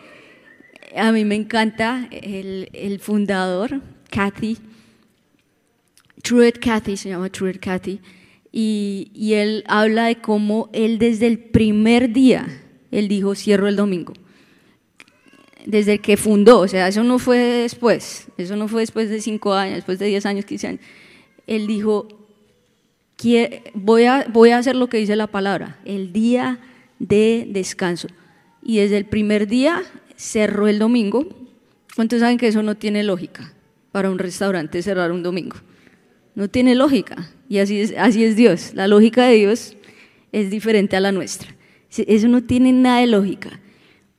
A 0.96 1.12
mí 1.12 1.26
me 1.26 1.36
encanta 1.36 2.08
el, 2.12 2.70
el 2.74 3.00
fundador, 3.00 3.82
Kathy, 4.10 4.58
Truett 6.22 6.60
Cathy, 6.60 6.98
se 6.98 7.10
llama 7.10 7.30
Truett 7.30 7.60
Cathy, 7.60 8.00
y, 8.52 9.12
y, 9.14 9.34
él 9.34 9.64
habla 9.68 10.06
de 10.06 10.16
cómo 10.16 10.70
él 10.74 10.98
desde 10.98 11.28
el 11.28 11.38
primer 11.38 12.12
día, 12.12 12.48
él 12.90 13.08
dijo, 13.08 13.36
cierro 13.36 13.68
el 13.68 13.76
domingo. 13.76 14.14
Desde 15.66 16.00
que 16.00 16.18
fundó, 16.18 16.62
o 16.62 16.68
sea, 16.68 16.88
eso 16.88 17.04
no 17.04 17.20
fue 17.20 17.38
después, 17.38 18.28
eso 18.38 18.56
no 18.56 18.68
fue 18.68 18.82
después 18.82 19.10
de 19.10 19.22
cinco 19.22 19.54
años, 19.54 19.76
después 19.76 20.00
de 20.00 20.08
diez 20.08 20.26
años, 20.26 20.46
quince 20.46 20.68
años. 20.68 20.82
Él 21.46 21.68
dijo, 21.68 22.08
voy 23.74 24.06
a, 24.06 24.26
voy 24.30 24.50
a 24.52 24.58
hacer 24.58 24.76
lo 24.76 24.88
que 24.88 24.98
dice 24.98 25.16
la 25.16 25.28
palabra, 25.28 25.78
el 25.86 26.14
día 26.14 26.60
de 27.00 27.48
descanso. 27.50 28.08
Y 28.62 28.78
desde 28.78 28.98
el 28.98 29.06
primer 29.06 29.48
día 29.48 29.84
cerró 30.20 30.68
el 30.68 30.80
domingo. 30.80 31.26
¿Cuántos 31.96 32.20
saben 32.20 32.38
que 32.38 32.48
eso 32.48 32.62
no 32.62 32.76
tiene 32.76 33.04
lógica 33.04 33.54
para 33.92 34.12
un 34.12 34.20
restaurante 34.20 34.82
cerrar 34.82 35.14
un 35.14 35.24
domingo? 35.24 35.56
No 36.36 36.50
tiene 36.50 36.76
lógica. 36.76 37.32
Y 37.48 37.60
así 37.60 37.80
es, 37.80 37.94
así 37.98 38.26
es 38.26 38.36
Dios. 38.36 38.74
La 38.76 38.88
lógica 38.88 39.26
de 39.26 39.36
Dios 39.36 39.78
es 40.34 40.52
diferente 40.52 40.98
a 40.98 41.00
la 41.00 41.14
nuestra. 41.14 41.56
Eso 41.90 42.28
no 42.28 42.44
tiene 42.44 42.74
nada 42.74 43.00
de 43.00 43.08
lógica. 43.08 43.62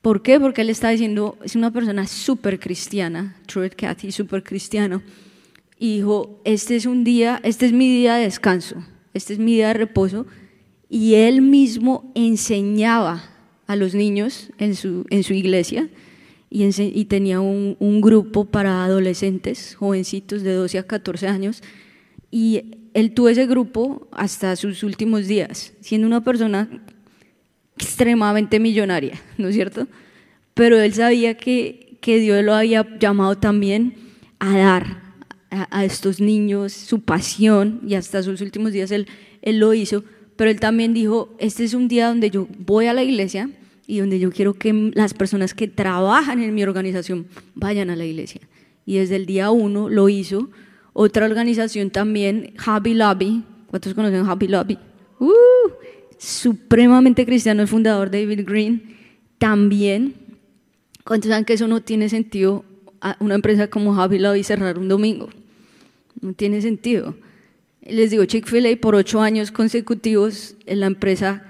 ¿Por 0.01 0.23
qué? 0.23 0.41
Porque 0.41 0.63
él 0.63 0.71
está 0.71 0.89
diciendo, 0.89 1.39
es 1.45 1.55
una 1.55 1.71
persona 1.71 2.07
súper 2.07 2.59
cristiana, 2.59 3.37
Truett 3.47 3.77
Cathy, 3.77 4.11
súper 4.11 4.43
cristiano, 4.43 5.03
y 5.79 5.97
dijo, 5.97 6.41
este 6.45 6.77
es 6.77 6.87
un 6.87 7.05
día, 7.05 7.39
este 7.45 7.67
es 7.67 7.73
mi 7.73 7.89
día 7.89 8.15
de 8.15 8.25
descanso, 8.25 8.83
este 9.13 9.35
es 9.35 9.39
mi 9.39 9.57
día 9.57 9.69
de 9.69 9.75
reposo, 9.75 10.27
y 10.89 11.15
él 11.17 11.43
mismo 11.43 12.11
enseñaba 12.15 13.23
a 13.71 13.77
los 13.77 13.95
niños 13.95 14.51
en 14.59 14.75
su, 14.75 15.07
en 15.11 15.23
su 15.23 15.33
iglesia 15.33 15.89
y, 16.51 17.05
tenía 17.05 17.39
un, 17.39 17.77
un, 17.79 18.01
grupo 18.01 18.45
para 18.47 18.85
adolescentes, 18.85 19.77
jovencitos 19.77 20.43
de 20.43 20.55
12 20.55 20.79
a 20.79 20.83
14 20.83 21.29
años, 21.29 21.63
y 22.33 22.63
él 22.95 23.13
tuvo 23.13 23.29
ese 23.29 23.47
grupo 23.47 24.09
hasta 24.11 24.57
sus 24.57 24.83
últimos 24.83 25.29
días, 25.29 25.73
siendo 25.81 26.09
una 26.09 26.25
persona 26.25 26.69
extremadamente 27.77 28.59
millonaria, 28.59 29.21
¿no 29.39 29.47
es 29.47 29.55
cierto? 29.55 29.87
Pero 30.55 30.81
él 30.81 30.93
sabía 30.93 31.37
que, 31.37 31.97
que 32.01 32.19
Dios 32.19 32.43
lo 32.43 32.55
había 32.55 32.85
llamado 32.99 33.39
también 33.39 33.95
a 34.41 34.59
dar 34.59 35.15
a, 35.51 35.85
estos 35.85 36.21
niños 36.21 36.73
su 36.73 37.03
pasión 37.03 37.83
y 37.87 37.95
hasta 37.95 38.21
sus 38.25 38.41
últimos 38.41 38.73
días 38.73 38.91
él, 38.91 39.07
él 39.43 39.61
lo 39.61 39.75
hizo, 39.75 40.03
pero 40.35 40.51
él 40.51 40.59
también 40.59 40.93
dijo, 40.93 41.37
este 41.39 41.63
es 41.63 41.75
un 41.75 41.87
día 41.87 42.09
donde 42.09 42.31
yo 42.31 42.49
voy 42.59 42.87
a 42.87 42.95
la 42.95 43.05
iglesia 43.05 43.49
y 43.91 43.99
donde 43.99 44.21
yo 44.21 44.31
quiero 44.31 44.55
que 44.55 44.93
las 44.95 45.15
personas 45.15 45.53
que 45.53 45.67
trabajan 45.67 46.41
en 46.41 46.55
mi 46.55 46.63
organización 46.63 47.27
vayan 47.57 47.91
a 47.91 47.97
la 47.97 48.05
iglesia. 48.05 48.41
Y 48.87 48.99
desde 48.99 49.17
el 49.17 49.27
día 49.27 49.51
uno 49.51 49.89
lo 49.89 50.09
hizo. 50.09 50.49
Otra 50.93 51.27
organización 51.27 51.91
también, 51.91 52.55
Hobby 52.65 52.95
Lobby. 52.95 53.43
¿Cuántos 53.67 53.93
conocen 53.95 54.25
Hobby 54.25 54.47
Lobby? 54.47 54.79
Uh, 55.19 55.71
supremamente 56.19 57.27
cristiano, 57.27 57.63
el 57.63 57.69
fundador 57.69 58.13
David 58.13 58.47
Green. 58.47 58.97
También, 59.39 60.15
¿cuántos 61.05 61.31
saben 61.31 61.45
que 61.45 61.55
eso 61.55 61.67
no 61.67 61.81
tiene 61.81 62.09
sentido? 62.09 62.65
Una 63.19 63.35
empresa 63.35 63.67
como 63.67 63.97
Hobby 63.97 64.21
Lobby 64.21 64.45
cerrar 64.45 64.79
un 64.79 64.87
domingo. 64.87 65.31
No 66.21 66.33
tiene 66.35 66.63
sentido. 66.63 67.17
Les 67.83 68.13
digo, 68.13 68.25
Chick-fil-A 68.25 68.81
por 68.81 68.95
ocho 68.95 69.21
años 69.21 69.51
consecutivos 69.51 70.55
en 70.67 70.79
la 70.79 70.87
empresa 70.87 71.50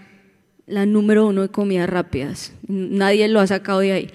la 0.71 0.87
número 0.87 1.27
uno 1.27 1.43
de 1.43 1.49
comidas 1.49 1.91
rápidas. 1.91 2.53
Nadie 2.67 3.29
lo 3.29 3.41
ha 3.41 3.47
sacado 3.47 3.81
de 3.81 3.93
ahí. 3.93 4.11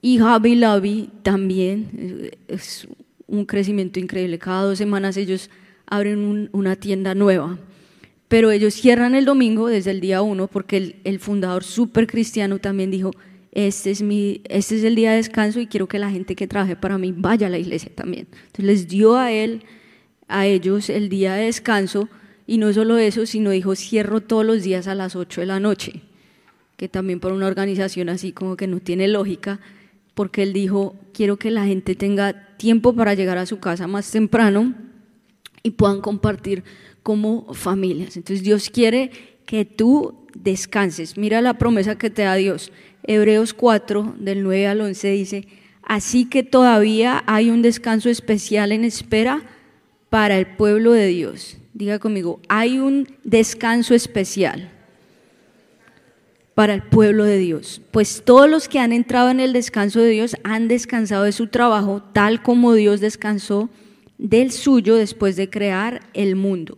Y 0.00 0.18
Hobby 0.18 0.56
Lobby 0.56 1.10
también 1.22 2.30
es 2.48 2.88
un 3.26 3.44
crecimiento 3.44 4.00
increíble. 4.00 4.38
Cada 4.38 4.62
dos 4.64 4.78
semanas 4.78 5.16
ellos 5.16 5.50
abren 5.86 6.48
una 6.52 6.76
tienda 6.76 7.14
nueva. 7.14 7.58
Pero 8.28 8.50
ellos 8.50 8.74
cierran 8.74 9.14
el 9.14 9.26
domingo 9.26 9.68
desde 9.68 9.90
el 9.90 10.00
día 10.00 10.22
uno 10.22 10.48
porque 10.48 10.78
el, 10.78 10.96
el 11.04 11.18
fundador 11.20 11.62
súper 11.62 12.06
cristiano 12.06 12.58
también 12.58 12.90
dijo, 12.90 13.12
este 13.52 13.90
es, 13.90 14.00
mi, 14.00 14.40
este 14.48 14.76
es 14.76 14.84
el 14.84 14.94
día 14.94 15.10
de 15.10 15.18
descanso 15.18 15.60
y 15.60 15.66
quiero 15.66 15.86
que 15.86 15.98
la 15.98 16.10
gente 16.10 16.34
que 16.34 16.48
trabaje 16.48 16.74
para 16.74 16.96
mí 16.96 17.12
vaya 17.14 17.48
a 17.48 17.50
la 17.50 17.58
iglesia 17.58 17.92
también. 17.94 18.26
Entonces 18.46 18.64
les 18.64 18.88
dio 18.88 19.16
a 19.16 19.30
él, 19.30 19.64
a 20.26 20.46
ellos 20.46 20.88
el 20.88 21.10
día 21.10 21.34
de 21.34 21.44
descanso 21.44 22.08
y 22.46 22.58
no 22.58 22.72
solo 22.72 22.98
eso, 22.98 23.26
sino 23.26 23.50
dijo, 23.50 23.74
cierro 23.76 24.20
todos 24.20 24.44
los 24.44 24.62
días 24.62 24.88
a 24.88 24.94
las 24.94 25.16
8 25.16 25.42
de 25.42 25.46
la 25.46 25.60
noche, 25.60 26.02
que 26.76 26.88
también 26.88 27.20
por 27.20 27.32
una 27.32 27.46
organización 27.46 28.08
así 28.08 28.32
como 28.32 28.56
que 28.56 28.66
no 28.66 28.80
tiene 28.80 29.08
lógica, 29.08 29.60
porque 30.14 30.42
él 30.42 30.52
dijo, 30.52 30.96
quiero 31.14 31.36
que 31.36 31.50
la 31.50 31.64
gente 31.64 31.94
tenga 31.94 32.56
tiempo 32.56 32.94
para 32.94 33.14
llegar 33.14 33.38
a 33.38 33.46
su 33.46 33.60
casa 33.60 33.86
más 33.86 34.10
temprano 34.10 34.74
y 35.62 35.70
puedan 35.70 36.00
compartir 36.00 36.64
como 37.02 37.52
familias. 37.54 38.16
Entonces 38.16 38.44
Dios 38.44 38.70
quiere 38.70 39.10
que 39.46 39.64
tú 39.64 40.26
descanses. 40.34 41.16
Mira 41.16 41.40
la 41.40 41.58
promesa 41.58 41.96
que 41.96 42.10
te 42.10 42.22
da 42.22 42.34
Dios. 42.34 42.72
Hebreos 43.04 43.54
4, 43.54 44.16
del 44.18 44.42
9 44.42 44.66
al 44.66 44.80
11 44.80 45.10
dice, 45.10 45.48
así 45.82 46.26
que 46.26 46.42
todavía 46.42 47.24
hay 47.26 47.50
un 47.50 47.62
descanso 47.62 48.08
especial 48.08 48.72
en 48.72 48.84
espera 48.84 49.42
para 50.10 50.38
el 50.38 50.46
pueblo 50.46 50.92
de 50.92 51.06
Dios. 51.06 51.56
Diga 51.74 51.98
conmigo, 51.98 52.40
hay 52.48 52.78
un 52.78 53.08
descanso 53.24 53.94
especial 53.94 54.70
para 56.54 56.74
el 56.74 56.82
pueblo 56.82 57.24
de 57.24 57.38
Dios, 57.38 57.80
pues 57.90 58.22
todos 58.24 58.48
los 58.48 58.68
que 58.68 58.78
han 58.78 58.92
entrado 58.92 59.30
en 59.30 59.40
el 59.40 59.54
descanso 59.54 60.00
de 60.00 60.10
Dios 60.10 60.36
han 60.44 60.68
descansado 60.68 61.24
de 61.24 61.32
su 61.32 61.46
trabajo, 61.46 62.02
tal 62.12 62.42
como 62.42 62.74
Dios 62.74 63.00
descansó 63.00 63.70
del 64.18 64.52
suyo 64.52 64.96
después 64.96 65.36
de 65.36 65.48
crear 65.48 66.02
el 66.12 66.36
mundo. 66.36 66.76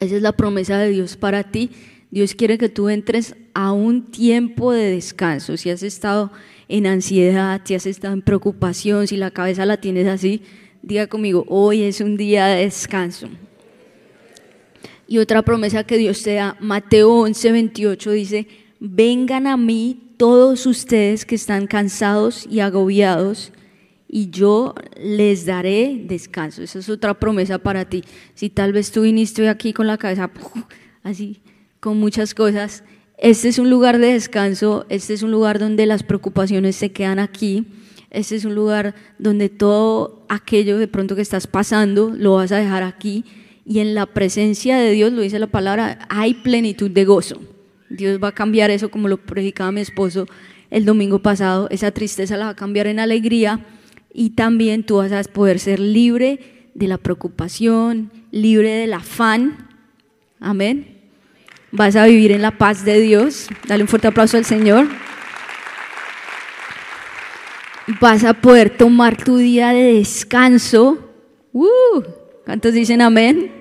Esa 0.00 0.16
es 0.16 0.22
la 0.22 0.32
promesa 0.32 0.78
de 0.78 0.90
Dios 0.90 1.16
para 1.16 1.44
ti. 1.44 1.70
Dios 2.10 2.34
quiere 2.34 2.58
que 2.58 2.68
tú 2.68 2.88
entres 2.88 3.36
a 3.54 3.72
un 3.72 4.10
tiempo 4.10 4.72
de 4.72 4.90
descanso. 4.90 5.56
Si 5.56 5.70
has 5.70 5.82
estado 5.82 6.32
en 6.68 6.86
ansiedad, 6.86 7.60
si 7.64 7.74
has 7.74 7.86
estado 7.86 8.14
en 8.14 8.22
preocupación, 8.22 9.06
si 9.06 9.16
la 9.16 9.30
cabeza 9.30 9.64
la 9.64 9.76
tienes 9.76 10.08
así, 10.08 10.42
diga 10.82 11.06
conmigo, 11.06 11.44
hoy 11.48 11.82
es 11.82 12.00
un 12.00 12.16
día 12.16 12.46
de 12.46 12.64
descanso. 12.64 13.28
Y 15.10 15.18
otra 15.18 15.42
promesa 15.42 15.82
que 15.82 15.98
Dios 15.98 16.22
te 16.22 16.34
da, 16.34 16.56
Mateo 16.60 17.12
11, 17.12 17.50
28 17.50 18.12
dice, 18.12 18.46
vengan 18.78 19.48
a 19.48 19.56
mí 19.56 20.14
todos 20.16 20.66
ustedes 20.66 21.24
que 21.26 21.34
están 21.34 21.66
cansados 21.66 22.46
y 22.48 22.60
agobiados 22.60 23.50
y 24.06 24.30
yo 24.30 24.72
les 24.96 25.46
daré 25.46 26.00
descanso. 26.06 26.62
Esa 26.62 26.78
es 26.78 26.88
otra 26.88 27.14
promesa 27.14 27.58
para 27.58 27.86
ti. 27.86 28.04
Si 28.34 28.50
tal 28.50 28.72
vez 28.72 28.92
tú 28.92 29.02
viniste 29.02 29.48
aquí 29.48 29.72
con 29.72 29.88
la 29.88 29.98
cabeza 29.98 30.30
así, 31.02 31.40
con 31.80 31.98
muchas 31.98 32.32
cosas, 32.32 32.84
este 33.18 33.48
es 33.48 33.58
un 33.58 33.68
lugar 33.68 33.98
de 33.98 34.12
descanso, 34.12 34.86
este 34.90 35.14
es 35.14 35.24
un 35.24 35.32
lugar 35.32 35.58
donde 35.58 35.86
las 35.86 36.04
preocupaciones 36.04 36.76
se 36.76 36.92
quedan 36.92 37.18
aquí, 37.18 37.66
este 38.10 38.36
es 38.36 38.44
un 38.44 38.54
lugar 38.54 38.94
donde 39.18 39.48
todo 39.48 40.24
aquello 40.28 40.78
de 40.78 40.86
pronto 40.86 41.16
que 41.16 41.22
estás 41.22 41.48
pasando 41.48 42.12
lo 42.16 42.36
vas 42.36 42.52
a 42.52 42.58
dejar 42.58 42.84
aquí 42.84 43.24
y 43.70 43.78
en 43.78 43.94
la 43.94 44.06
presencia 44.06 44.78
de 44.78 44.90
Dios, 44.90 45.12
lo 45.12 45.22
dice 45.22 45.38
la 45.38 45.46
palabra, 45.46 46.00
hay 46.08 46.34
plenitud 46.34 46.90
de 46.90 47.04
gozo. 47.04 47.40
Dios 47.88 48.18
va 48.20 48.28
a 48.28 48.32
cambiar 48.32 48.68
eso 48.68 48.90
como 48.90 49.06
lo 49.06 49.16
predicaba 49.16 49.70
mi 49.70 49.80
esposo 49.80 50.26
el 50.70 50.84
domingo 50.84 51.20
pasado, 51.20 51.68
esa 51.70 51.92
tristeza 51.92 52.36
la 52.36 52.46
va 52.46 52.50
a 52.50 52.56
cambiar 52.56 52.88
en 52.88 52.98
alegría 52.98 53.64
y 54.12 54.30
también 54.30 54.82
tú 54.82 54.96
vas 54.96 55.12
a 55.12 55.22
poder 55.22 55.60
ser 55.60 55.78
libre 55.78 56.70
de 56.74 56.88
la 56.88 56.98
preocupación, 56.98 58.10
libre 58.32 58.70
del 58.70 58.92
afán. 58.92 59.68
Amén. 60.40 60.98
Vas 61.70 61.94
a 61.94 62.06
vivir 62.06 62.32
en 62.32 62.42
la 62.42 62.58
paz 62.58 62.84
de 62.84 63.00
Dios. 63.00 63.46
Dale 63.68 63.84
un 63.84 63.88
fuerte 63.88 64.08
aplauso 64.08 64.36
al 64.36 64.44
Señor. 64.44 64.88
Vas 68.00 68.24
a 68.24 68.34
poder 68.34 68.70
tomar 68.76 69.16
tu 69.16 69.36
día 69.36 69.68
de 69.68 69.94
descanso. 69.94 71.08
Uh, 71.52 72.02
¿Cuántos 72.44 72.74
dicen 72.74 73.00
amén? 73.00 73.59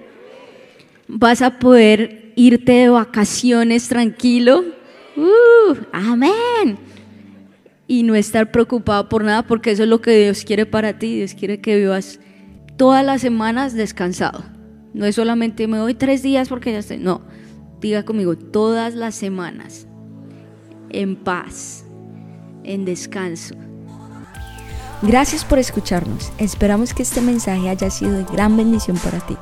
Vas 1.09 1.41
a 1.41 1.59
poder 1.59 2.31
irte 2.37 2.71
de 2.71 2.89
vacaciones 2.89 3.89
tranquilo. 3.89 4.63
Uh, 5.17 5.75
amén 5.91 6.77
y 7.89 8.03
no 8.03 8.13
estar 8.13 8.51
preocupado 8.51 9.09
por 9.09 9.23
nada, 9.23 9.41
porque 9.47 9.71
eso 9.71 9.81
es 9.81 9.89
lo 9.89 9.99
que 9.99 10.15
Dios 10.25 10.43
quiere 10.45 10.67
para 10.67 10.99
ti. 10.99 11.17
Dios 11.17 11.33
quiere 11.33 11.59
que 11.59 11.75
vivas 11.75 12.19
todas 12.77 13.03
las 13.03 13.19
semanas 13.19 13.73
descansado. 13.73 14.43
No 14.93 15.05
es 15.05 15.15
solamente 15.15 15.67
me 15.67 15.77
doy 15.79 15.95
tres 15.95 16.21
días 16.21 16.49
porque 16.49 16.71
ya 16.71 16.77
estoy. 16.77 16.99
No, 16.99 17.21
diga 17.81 18.05
conmigo, 18.05 18.37
todas 18.37 18.93
las 18.93 19.15
semanas, 19.15 19.87
en 20.91 21.15
paz, 21.15 21.83
en 22.63 22.85
descanso. 22.85 23.55
Gracias 25.01 25.43
por 25.43 25.57
escucharnos. 25.57 26.31
Esperamos 26.37 26.93
que 26.93 27.01
este 27.01 27.21
mensaje 27.21 27.69
haya 27.69 27.89
sido 27.89 28.11
de 28.11 28.25
gran 28.25 28.55
bendición 28.55 28.97
para 28.97 29.19
ti. 29.19 29.35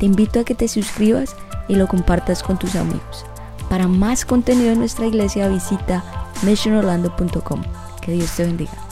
Te 0.00 0.06
invito 0.06 0.40
a 0.40 0.44
que 0.44 0.54
te 0.54 0.66
suscribas 0.66 1.36
y 1.68 1.76
lo 1.76 1.86
compartas 1.86 2.42
con 2.42 2.58
tus 2.58 2.74
amigos. 2.74 3.26
Para 3.68 3.86
más 3.86 4.24
contenido 4.24 4.72
en 4.72 4.78
nuestra 4.78 5.06
iglesia 5.06 5.46
visita 5.48 6.02
missionorlando.com. 6.42 7.62
Que 8.00 8.12
Dios 8.12 8.34
te 8.34 8.46
bendiga. 8.46 8.89